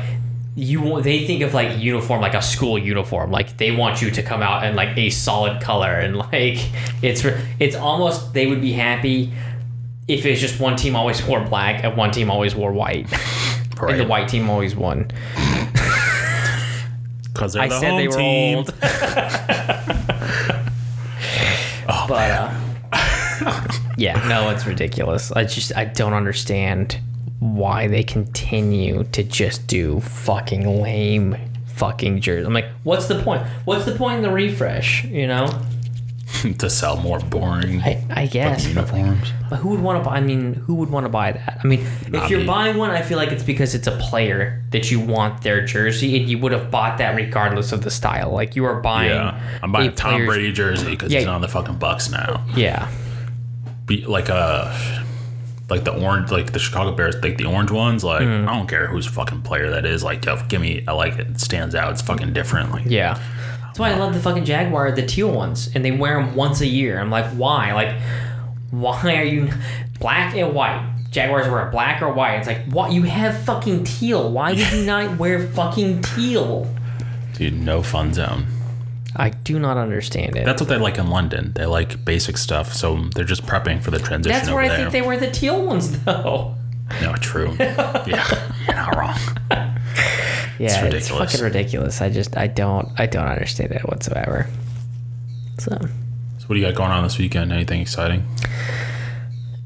[0.57, 3.31] you want they think of like uniform like a school uniform.
[3.31, 6.59] Like they want you to come out in like a solid color and like
[7.03, 7.25] it's
[7.59, 9.33] it's almost they would be happy
[10.07, 13.07] if it's just one team always wore black and one team always wore white.
[13.87, 15.11] And the white team always won
[17.35, 18.57] Because they're i the said home they were team.
[18.59, 18.75] old.
[21.87, 23.69] Oh, but uh
[23.99, 25.31] yeah no it's ridiculous.
[25.33, 26.99] I just i don't understand
[27.41, 32.47] why they continue to just do fucking lame fucking jerseys.
[32.47, 33.43] I'm like what's the point?
[33.67, 35.47] What's the point in the refresh you know
[36.59, 39.33] to sell more boring I, I guess, but, uniforms.
[39.51, 40.17] but who would want to buy?
[40.17, 41.61] I mean, who would want to buy that?
[41.63, 42.47] I mean, Not if you're me.
[42.47, 46.19] buying one, I feel like it's because it's a player that you want their jersey,
[46.21, 48.31] and you would have bought that regardless of the style.
[48.33, 49.11] Like you are buying.
[49.11, 51.21] Yeah, I'm buying a Tom player's- Brady jersey because Yeah.
[51.21, 52.45] he's on the fucking Bucs now.
[52.57, 52.89] Yeah,
[53.87, 54.75] Be like a
[55.71, 58.05] like the orange, like the Chicago Bears, like the orange ones.
[58.05, 58.47] Like Hmm.
[58.49, 60.05] I don't care whose fucking player that is.
[60.05, 61.27] Like, yo, give me, I like it.
[61.29, 61.91] It stands out.
[61.93, 62.71] It's fucking different.
[62.71, 63.19] Like, yeah.
[63.75, 66.61] That's why I love the fucking Jaguar, the teal ones, and they wear them once
[66.61, 67.01] a year.
[67.01, 67.73] I'm like, why?
[67.73, 68.01] Like,
[68.71, 69.51] why are you
[69.99, 70.93] black and white?
[71.11, 72.37] Jaguars wear black or white.
[72.37, 72.93] It's like, what?
[72.93, 74.31] You have fucking teal.
[74.31, 76.73] Why did you not wear fucking teal?
[77.33, 78.47] dude, no fun zone.
[79.17, 80.45] I do not understand it.
[80.45, 81.53] That's what they like in London.
[81.57, 84.77] They like basic stuff, so they're just prepping for the transition That's where I there.
[84.77, 86.55] think they wear the teal ones, though.
[87.03, 87.57] no, true.
[87.59, 89.19] yeah, you're not wrong.
[90.59, 91.33] Yeah, it's, ridiculous.
[91.33, 92.01] fucking ridiculous.
[92.01, 94.47] I just, I don't, I don't understand it whatsoever.
[95.59, 95.71] So,
[96.39, 97.53] So, what do you got going on this weekend?
[97.53, 98.27] Anything exciting?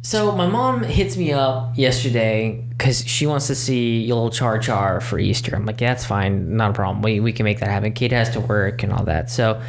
[0.02, 4.58] so my mom hits me up yesterday because she wants to see your little Char
[4.58, 5.54] Char for Easter.
[5.54, 7.02] I'm like, yeah, that's fine, not a problem.
[7.02, 7.92] We we can make that happen.
[7.92, 9.30] Kate has to work and all that.
[9.30, 9.60] So,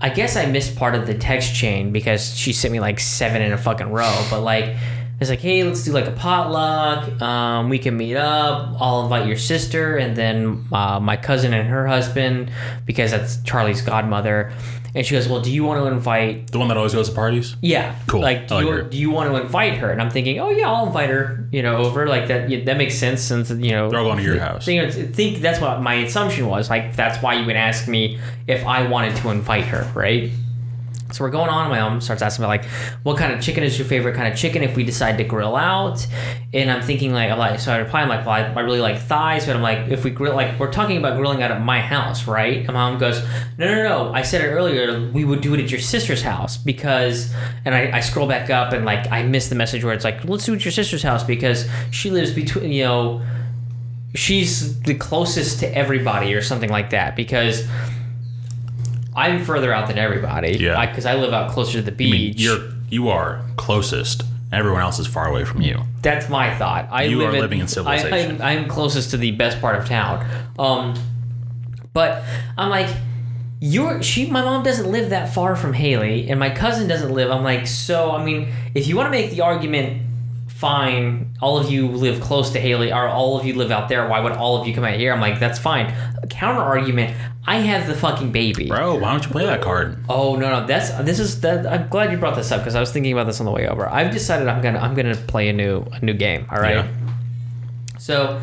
[0.00, 3.40] I guess I missed part of the text chain because she sent me like seven
[3.42, 4.26] in a fucking row.
[4.30, 4.74] But like,
[5.20, 7.20] It's like, hey, let's do like a potluck.
[7.22, 8.76] Um, we can meet up.
[8.80, 12.50] I'll invite your sister and then uh, my cousin and her husband
[12.84, 14.52] because that's Charlie's godmother.
[14.96, 17.14] And she goes, well, do you want to invite The one that always goes to
[17.16, 17.56] parties.
[17.60, 17.98] yeah.
[18.06, 18.20] Cool.
[18.20, 18.82] Like, do like you, her.
[18.82, 19.90] do you want to invite her?
[19.90, 21.48] And I'm thinking, oh yeah, I'll invite her.
[21.50, 22.48] You know, over like that.
[22.48, 24.64] Yeah, that makes sense since you know They're all going to your house.
[24.64, 26.70] Think, think that's what my assumption was.
[26.70, 30.30] Like that's why you would ask me if I wanted to invite her, right?
[31.14, 31.70] So we're going on.
[31.70, 32.64] My mom starts asking me like,
[33.04, 35.56] "What kind of chicken is your favorite kind of chicken?" If we decide to grill
[35.56, 36.06] out,
[36.52, 38.80] and I'm thinking like, I'm like, so I reply, I'm like, well, I, I really
[38.80, 41.60] like thighs, but I'm like, if we grill, like, we're talking about grilling out at
[41.60, 42.58] my house, right?
[42.58, 43.22] And mom goes,
[43.58, 44.12] no, no, no.
[44.12, 45.10] I said it earlier.
[45.10, 47.32] We would do it at your sister's house because,
[47.64, 50.24] and I, I scroll back up and like I miss the message where it's like,
[50.24, 53.22] let's do it at your sister's house because she lives between, you know
[54.14, 57.66] she's the closest to everybody or something like that because
[59.16, 60.56] I'm further out than everybody.
[60.58, 60.84] Yeah.
[60.86, 62.12] Because I, live out closer to the I beach.
[62.12, 64.22] mean, you're you are closest.
[64.52, 65.80] Everyone else is far away from you.
[66.02, 66.88] That's my thought.
[66.90, 68.40] I You live are living in civilization.
[68.40, 70.24] I, am closest to the best part of town.
[70.58, 70.94] Um,
[71.92, 72.22] but
[72.56, 72.94] I'm like,
[73.60, 74.30] you're she.
[74.30, 77.30] My mom doesn't live that far from Haley, and my cousin doesn't live.
[77.30, 80.02] I'm like, so I mean, if you want to make the argument,
[80.54, 81.36] fine.
[81.42, 84.08] All of you live close to Haley, or all of you live out there.
[84.08, 85.12] Why would all of you come out here?
[85.12, 85.92] I'm like, that's fine.
[86.30, 87.14] Counter argument.
[87.46, 88.68] I have the fucking baby.
[88.68, 89.98] Bro, why don't you play that card?
[90.08, 92.80] Oh no no that's this is that I'm glad you brought this up because I
[92.80, 93.86] was thinking about this on the way over.
[93.86, 96.46] I've decided I'm gonna I'm gonna play a new a new game.
[96.50, 96.76] All right.
[96.76, 96.88] Yeah.
[97.98, 98.40] So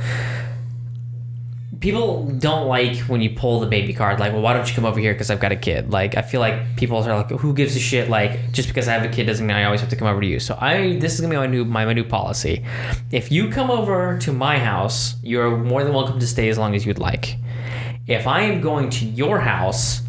[1.81, 4.19] people don't like when you pull the baby card.
[4.19, 5.13] Like, well, why don't you come over here?
[5.13, 5.89] Because I've got a kid.
[5.89, 8.07] Like, I feel like people are like, who gives a shit?
[8.07, 10.21] Like, just because I have a kid doesn't mean I always have to come over
[10.21, 10.39] to you.
[10.39, 12.63] So I this is gonna be my new my, my new policy.
[13.11, 16.75] If you come over to my house, you're more than welcome to stay as long
[16.75, 17.37] as you'd like.
[18.07, 20.01] If I am going to your house.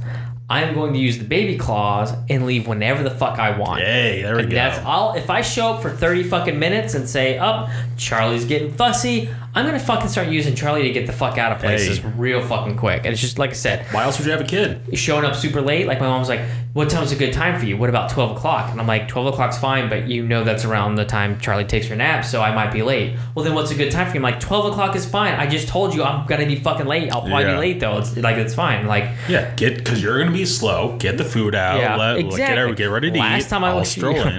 [0.50, 3.80] I'm going to use the baby clause and leave whenever the fuck I want.
[3.80, 4.54] Yay, there we And go.
[4.54, 5.14] That's all.
[5.14, 9.66] If I show up for thirty fucking minutes and say, "Up, Charlie's getting fussy," I'm
[9.66, 12.08] gonna fucking start using Charlie to get the fuck out of places Hey.
[12.16, 13.02] real fucking quick.
[13.04, 14.80] And it's just like I said, Why else would you have a kid?
[14.98, 15.86] showing up super late.
[15.86, 16.40] Like my mom's like,
[16.72, 18.70] "What time's a good time for you?" What about twelve o'clock?
[18.70, 21.86] And I'm like, 12 o'clock's fine, but you know that's around the time Charlie takes
[21.88, 24.20] her nap, so I might be late." Well, then what's a good time for you?
[24.20, 25.34] I'm like, 12 o'clock is fine.
[25.34, 27.12] I just told you I'm gonna be fucking late.
[27.12, 27.52] I'll probably Yeah.
[27.52, 27.98] be late though.
[27.98, 28.86] It's like it's fine.
[28.86, 30.96] Like Yeah, get because you're gonna be slow.
[30.98, 31.78] Get the food out.
[31.78, 32.68] Yeah, let, let- exactly.
[32.68, 33.50] get, get ready to Last eat.
[33.50, 34.38] time I was- stroll yeah.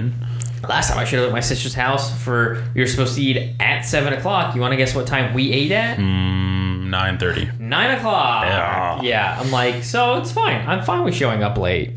[0.68, 3.82] Last time I showed up at my sister's house for you're supposed to eat at
[3.82, 4.54] seven o'clock.
[4.54, 5.98] You want to guess what time we ate at?
[5.98, 7.48] Mm, Nine thirty.
[7.58, 8.44] Nine o'clock.
[8.46, 9.02] Yeah.
[9.02, 9.40] Yeah.
[9.40, 10.66] I'm like, so it's fine.
[10.68, 11.92] I'm fine with showing up late.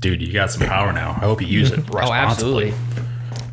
[0.00, 1.10] Dude, you got some power now.
[1.10, 1.80] I hope you use it.
[1.94, 2.72] Oh, absolutely.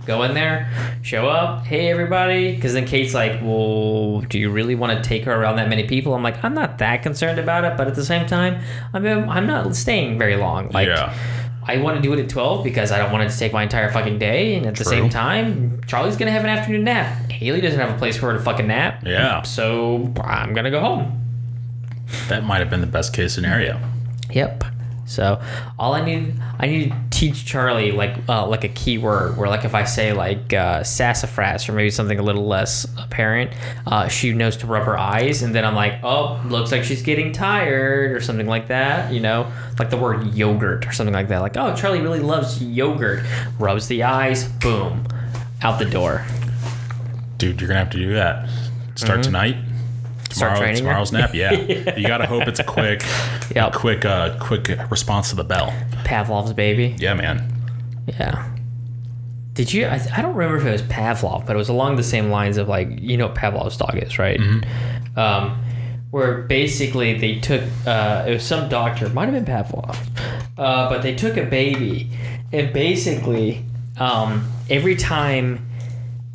[0.05, 0.69] Go in there,
[1.01, 1.65] show up.
[1.65, 2.53] Hey, everybody.
[2.55, 5.87] Because then Kate's like, well, do you really want to take her around that many
[5.87, 6.13] people?
[6.13, 8.61] I'm like, I'm not that concerned about it, but at the same time,
[8.93, 10.69] I mean, I'm not staying very long.
[10.69, 11.11] Like, Yeah.
[11.67, 13.63] I want to do it at 12 because I don't want it to take my
[13.63, 14.55] entire fucking day.
[14.55, 17.31] And at the same time, Charlie's going to have an afternoon nap.
[17.31, 19.03] Haley doesn't have a place for her to fucking nap.
[19.05, 19.41] Yeah.
[19.41, 21.21] So I'm going to go home.
[22.27, 23.79] That might have been the best case scenario.
[24.31, 24.63] Yep.
[25.05, 25.41] So
[25.77, 29.63] all I need, I need to teach Charlie like uh, like a keyword where like
[29.63, 33.51] if I say like uh, sassafras or maybe something a little less apparent,
[33.85, 37.03] uh, she knows to rub her eyes, and then I'm like, oh, looks like she's
[37.03, 39.13] getting tired or something like that.
[39.13, 41.39] You know, like the word yogurt or something like that.
[41.41, 43.23] Like, oh, Charlie really loves yogurt.
[43.59, 45.07] Rubs the eyes, boom,
[45.61, 46.25] out the door.
[47.37, 48.49] Dude, you're gonna have to do that.
[48.95, 49.57] Start tonight.
[50.35, 50.39] Mm-hmm.
[50.39, 50.89] Start Tomorrow, training her?
[50.89, 51.33] tomorrow's nap.
[51.33, 51.95] Yeah.
[51.97, 53.03] You gotta hope it's a quick,
[53.55, 53.75] Yep.
[53.75, 55.73] a quick, uh, quick response to the bell.
[56.03, 56.95] Pavlov's baby.
[56.99, 57.51] Yeah, man.
[58.07, 58.49] Yeah.
[59.53, 59.85] Did you?
[59.85, 62.57] I, I don't remember if it was Pavlov, but it was along the same lines
[62.57, 64.39] of like you know what Pavlov's dog is, right?
[65.15, 65.61] Um,
[66.11, 69.97] where basically they took uh, it was some doctor, might have been Pavlov,
[70.57, 72.09] uh, but they took a baby
[72.51, 73.63] and basically
[73.97, 75.65] um, every time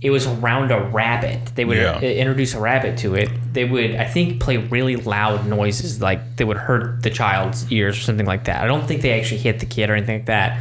[0.03, 1.97] it was around a rabbit, they would Yeah.
[1.97, 3.29] uh, introduce a rabbit to it.
[3.53, 7.99] They would, I think, play really loud noises like they would hurt the child's ears
[7.99, 8.63] or something like that.
[8.63, 10.59] I don't think they actually hit the kid or anything like that.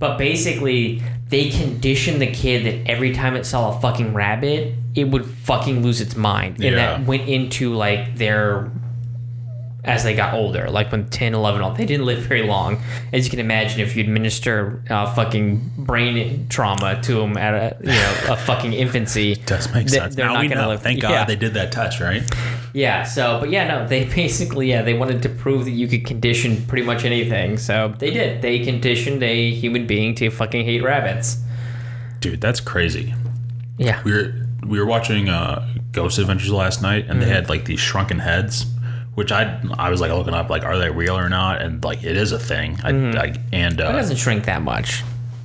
[0.00, 5.04] But basically, they conditioned the kid that every time it saw a fucking rabbit, it
[5.04, 6.56] would fucking lose its mind.
[6.56, 6.70] And Yeah.
[6.98, 8.68] that went into like their
[9.84, 12.80] as they got older, like when 10, 11, all- they didn't live very long.
[13.12, 17.76] As you can imagine, if you administer uh, fucking brain trauma to them at a
[17.80, 20.14] you know a fucking infancy, Does make they- sense.
[20.14, 20.68] They're now not we gonna know.
[20.68, 20.82] live.
[20.82, 21.24] Thank God yeah.
[21.24, 22.22] they did that test, right?
[22.74, 23.02] Yeah.
[23.02, 26.64] So, but yeah, no, they basically yeah they wanted to prove that you could condition
[26.66, 27.58] pretty much anything.
[27.58, 28.40] So they did.
[28.40, 31.38] They conditioned a human being to fucking hate rabbits.
[32.20, 33.14] Dude, that's crazy.
[33.78, 34.00] Yeah.
[34.04, 34.32] We were
[34.64, 37.34] we were watching uh, Ghost Adventures last night, and they Mm-hmm.
[37.34, 38.64] had like these shrunken heads,
[39.14, 42.02] which I I was like looking up like are they real or not, and like
[42.04, 42.78] it is a thing.
[42.82, 45.02] I, I and It uh, doesn't shrink that much.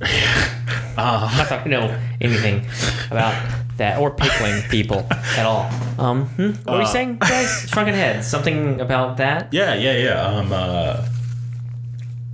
[0.96, 2.66] Not that I know anything
[3.10, 3.34] about
[3.76, 5.70] that or pickling people at all.
[5.98, 6.50] Um, hmm?
[6.64, 7.66] what were you Uh, saying, guys?
[7.68, 8.24] Shrunken head.
[8.24, 9.52] Something about that?
[9.52, 10.22] Yeah, yeah, yeah.
[10.26, 11.04] Um, uh,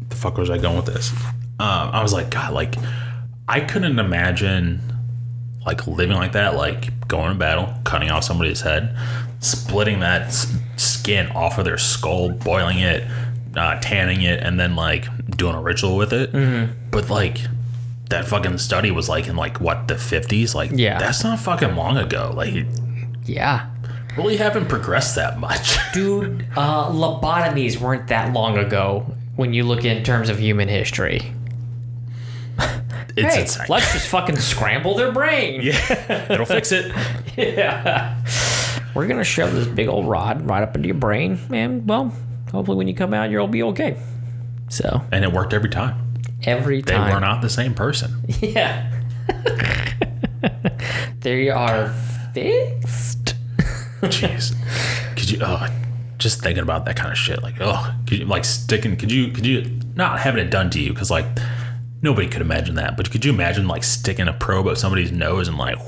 [0.09, 1.13] the fuck was I going with this?
[1.61, 2.77] Um, I was like, God, like,
[3.49, 4.81] I couldn't imagine
[5.67, 8.97] like living like that, like going to battle, cutting off somebody's head,
[9.45, 13.05] splitting that s- skin off of their skull, boiling it,
[13.57, 16.33] uh, tanning it, and then like doing a ritual with it.
[16.33, 16.73] Mm-hmm.
[16.91, 17.39] But like.
[18.11, 20.99] That fucking study was like in like what the fifties, like Yeah.
[20.99, 22.33] that's not fucking long ago.
[22.37, 22.67] Like,
[23.25, 23.71] Yeah.
[24.17, 25.79] really haven't progressed that much.
[25.95, 31.33] Dude, uh, lobotomies weren't that long ago when you look in terms of human history.
[33.17, 33.67] It's hey, insane.
[33.71, 35.61] let's just fucking scramble their brain.
[35.65, 36.93] yeah, it'll fix it.
[37.39, 38.21] Yeah.
[38.95, 42.13] We're gonna shove this big old rod right up into your brain, and well,
[42.53, 43.97] hopefully when you come out, you'll be okay.
[44.69, 46.15] So and it worked every time.
[46.45, 47.09] every time.
[47.09, 48.23] They were not the same person.
[48.41, 48.91] yeah,
[51.21, 51.89] they are
[52.33, 53.35] fixed.
[54.03, 54.55] Jeez,
[55.17, 55.39] could you?
[55.43, 55.67] Oh,
[56.19, 58.97] just thinking about that kind of shit, like, oh, could you like sticking?
[58.97, 59.33] Could you?
[59.33, 60.93] Could you not having it done to you?
[60.93, 61.27] Because like
[62.03, 62.97] nobody could imagine that.
[62.97, 65.79] But could you imagine like sticking a probe up somebody's nose and like,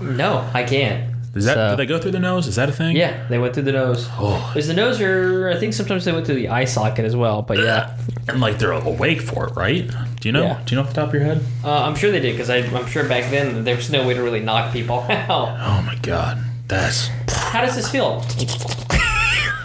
[0.00, 1.11] No, I can't.
[1.34, 1.54] Is that?
[1.54, 2.46] So- do they go through the nose?
[2.46, 2.96] Is that a thing?
[2.96, 4.06] Yeah, they went through the nose.
[4.12, 4.50] Oh.
[4.52, 7.42] There's the nose, or I think sometimes they went through the eye socket as well.
[7.42, 7.96] But yeah,
[8.28, 9.88] And like they're awake for it, right?
[10.20, 10.42] Do you know?
[10.44, 10.62] Yeah.
[10.64, 11.42] Do you know off the top of your head?
[11.64, 14.22] uh, I'm sure they did because I'm sure back then there was no way to
[14.22, 15.56] really knock people out.
[15.60, 18.24] Oh my god, that's How does this feel?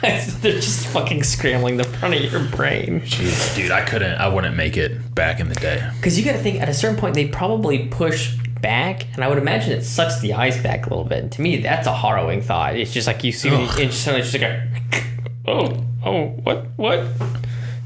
[0.02, 3.02] They're just fucking scrambling the front of your brain.
[3.02, 3.72] jeez, dude.
[3.72, 4.14] I couldn't.
[4.16, 5.90] I wouldn't make it back in the day.
[5.98, 9.28] Because you got to think at a certain point they probably push back, and I
[9.28, 11.20] would imagine it sucks the eyes back a little bit.
[11.24, 12.76] And to me, that's a harrowing thought.
[12.76, 13.80] It's just like you see, Ugh.
[13.80, 15.02] and just suddenly it's just like a,
[15.48, 17.06] oh, oh, what, what?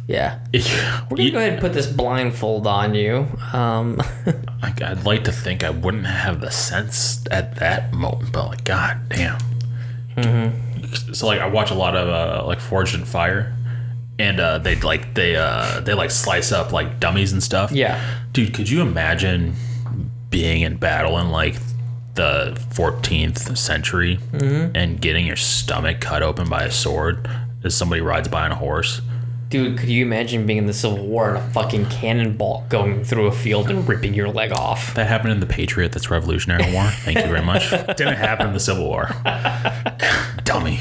[0.08, 0.40] Yeah,
[1.10, 3.28] we're gonna go ahead and put this blindfold on you.
[3.54, 4.02] Um,
[4.62, 8.64] Like, I'd like to think I wouldn't have the sense at that moment, but like,
[8.64, 9.40] god damn.
[10.16, 11.14] Mm-hmm.
[11.14, 13.56] So like, I watch a lot of uh, like Forged in Fire,
[14.20, 17.72] and uh, they like they uh, they like slice up like dummies and stuff.
[17.72, 18.00] yeah,
[18.34, 19.56] dude, could you imagine
[20.32, 21.56] being in battle in like
[22.16, 27.30] the 14th century and getting your stomach cut open by a sword
[27.64, 29.02] as somebody rides by on a horse?
[29.52, 33.28] dude, could you imagine being in the Civil War and a fucking cannonball going through
[33.28, 34.96] a field and ripping your leg off?
[34.96, 35.92] That happened in the Patriot.
[35.92, 36.86] That's Revolutionary War.
[36.86, 37.70] Thank you very much.
[37.98, 39.10] Didn't happen in the Civil War.
[40.46, 40.80] Dummy.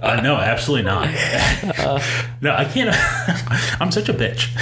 [0.00, 1.08] Uh, no, absolutely not.
[2.40, 2.94] no, I can't.
[3.80, 4.54] I'm such a bitch.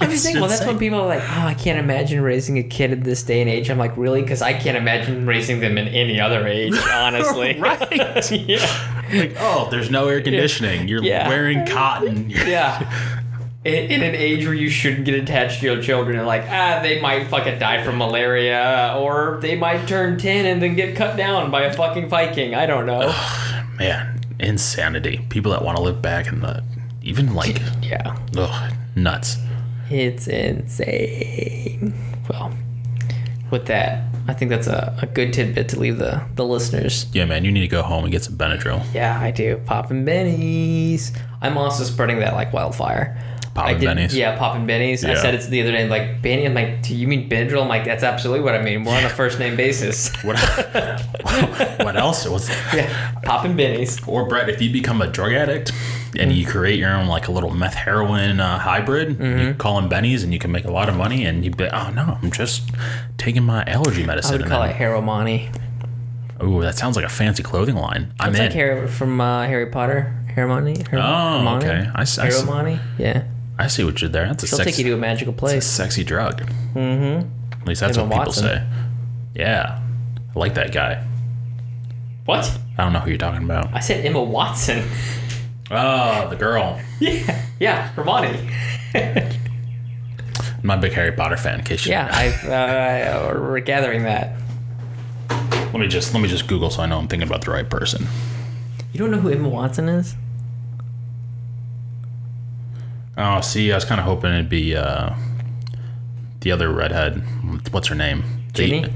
[0.00, 2.62] I'm just saying, well, that's when people are like, oh, I can't imagine raising a
[2.62, 3.68] kid at this day and age.
[3.70, 4.22] I'm like, really?
[4.22, 7.58] Because I can't imagine raising them in any other age, honestly.
[7.60, 8.30] right.
[8.30, 9.04] yeah.
[9.12, 10.86] Like, oh, there's no air conditioning.
[10.88, 11.28] You're Yeah.
[11.28, 12.30] wearing cotton.
[12.48, 13.16] Yeah.
[13.64, 16.78] In, in an age where you shouldn't get attached to your children and like, ah,
[16.82, 21.16] they might fucking die from malaria or they might turn 10 and then get cut
[21.16, 22.54] down by a fucking Viking.
[22.54, 23.12] I don't know.
[23.76, 25.26] Man, insanity.
[25.28, 26.62] People that want to live back in the
[27.02, 28.16] even like yeah.
[28.36, 29.36] ugh, nuts.
[29.90, 31.94] It's insane.
[32.28, 32.52] Well,
[33.50, 37.06] with that, I think that's a, a good tidbit to leave the, the listeners.
[37.12, 38.84] Yeah, man, you need to go home and get some Benadryl.
[38.92, 39.56] Yeah, I do.
[39.64, 41.18] Poppin' bennies.
[41.40, 43.18] I'm also spreading that like wildfire.
[43.54, 44.14] Poppin' I bennies?
[44.14, 45.04] Yeah, poppin' bennies.
[45.04, 45.20] I Yeah.
[45.20, 45.88] said it the other day.
[45.88, 47.62] Like Benny, I'm like, do you mean Benadryl?
[47.62, 48.84] I'm like, that's absolutely what I mean.
[48.84, 50.10] We're on a first name basis.
[50.24, 50.38] What?
[51.82, 52.26] what else?
[52.28, 54.06] What's, yeah, poppin' bennies.
[54.06, 55.72] or Brett, if you become a drug addict
[56.18, 59.90] and you create your own like a little meth heroin uh, hybrid, you call them
[59.90, 61.24] bennies, and you can make a lot of money.
[61.24, 62.70] And you'd be, oh no, I'm just
[63.16, 64.34] taking my allergy medicine.
[64.34, 65.54] I would call then- it Haromani.
[66.42, 68.12] Ooh, that sounds like a fancy clothing line.
[68.20, 68.44] I'm It's in.
[68.46, 70.14] like Harry from uh, Harry Potter.
[70.36, 70.86] Haromani.
[70.88, 71.90] Har- Oh, okay.
[71.94, 72.78] I I Haromani.
[72.96, 73.24] Yeah.
[73.58, 74.26] I see what you did there.
[74.28, 75.66] That's a She'll sexy, take you to a magical a place.
[75.66, 76.42] sexy drug.
[76.74, 77.28] Mm-hmm.
[77.60, 78.44] At least that's Emma what people Watson.
[78.44, 78.66] say.
[79.34, 79.80] Yeah,
[80.34, 81.04] I like that guy.
[82.24, 82.56] What?
[82.76, 83.72] I don't know who you're talking about.
[83.74, 84.84] I said Emma Watson.
[85.70, 86.80] Oh, the girl.
[87.00, 87.42] yeah.
[87.58, 87.88] Yeah.
[87.88, 88.48] Hermione.
[88.94, 91.58] I'm not a big Harry Potter fan.
[91.60, 92.06] In case you, Yeah.
[92.44, 94.36] Uh, we're gathering that.
[95.30, 97.68] let me just let me just Google so I know I'm thinking about the right
[97.68, 98.06] person.
[98.92, 100.14] You don't know who Emma Watson is?
[103.18, 105.10] Oh, see, I was kind of hoping it'd be uh,
[106.40, 107.22] the other redhead.
[107.72, 108.24] What's her name?
[108.54, 108.88] The-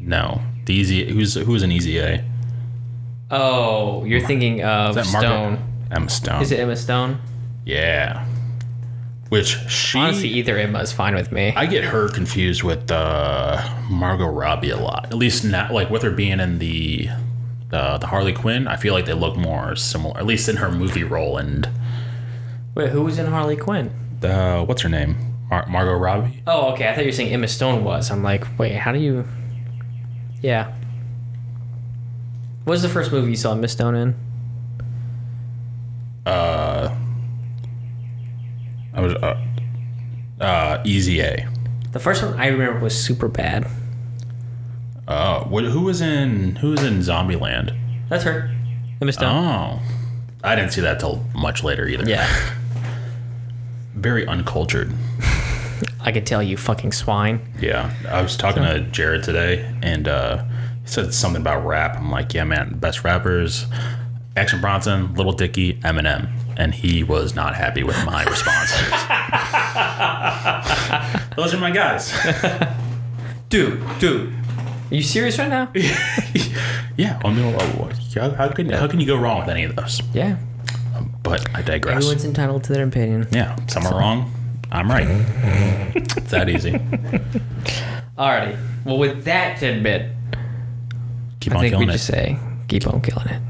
[0.00, 1.12] no, the easy.
[1.12, 2.24] Who's who's an easy A?
[3.30, 5.58] Oh, you're thinking of Stone.
[5.90, 6.42] Emma Stone.
[6.42, 7.18] Is it Emma Stone?
[7.64, 8.26] Yeah.
[9.28, 11.54] Which she Honestly, either Emma is fine with me.
[11.56, 15.06] I get her confused with uh, Margot Robbie a lot.
[15.06, 17.08] At least not like with her being in the
[17.72, 18.68] uh, the Harley Quinn.
[18.68, 21.38] I feel like they look more similar, at least in her movie role.
[21.38, 21.66] And
[22.74, 23.90] Wait, who was in Harley Quinn?
[24.24, 25.16] uh, what's her name?
[25.50, 26.42] Mar- Margot Robbie.
[26.46, 26.88] Oh, okay.
[26.88, 28.10] I thought you were saying Emma Stone was.
[28.10, 29.26] I'm like, wait, how do you?
[30.40, 30.72] Yeah.
[32.64, 34.14] What was the first movie you saw Miss Stone in?
[36.24, 36.94] Uh,
[38.94, 39.44] I was uh,
[40.40, 41.48] uh, Easy A.
[41.90, 43.68] The first one I remember was Superbad.
[45.08, 47.76] Uh, what, who was in who was in Zombieland?
[48.08, 48.54] That's her.
[49.00, 49.28] Emma Stone.
[49.44, 49.82] Oh,
[50.44, 52.08] I didn't see that till much later either.
[52.08, 52.28] Yeah.
[53.94, 54.92] very uncultured.
[56.00, 57.40] I could tell you fucking swine.
[57.60, 60.44] Yeah, I was talking to Jared today, and uh,
[60.82, 61.96] he said something about rap.
[61.96, 63.66] I'm like, yeah, man, best rappers:
[64.36, 68.72] Action Bronson, Little Dicky, Eminem, and he was not happy with my response.
[71.36, 72.12] Those are my guys.
[73.48, 74.32] Dude, dude.
[74.90, 75.70] Are you serious right now?
[76.96, 80.00] Yeah, I mean, uh, how can how can you go wrong with any of those?
[80.14, 80.36] yeah.
[81.02, 81.96] Um, but I digress.
[81.96, 83.26] Everyone's entitled to their opinion.
[83.30, 84.32] Yeah, some are wrong.
[84.70, 85.06] I'm right.
[85.94, 86.72] it's that easy.
[88.18, 88.56] Alrighty.
[88.84, 90.10] Well, with that tidbit,
[91.40, 91.92] Keep I on think we killing it.
[91.92, 92.38] just say
[92.68, 93.42] keep on killing it.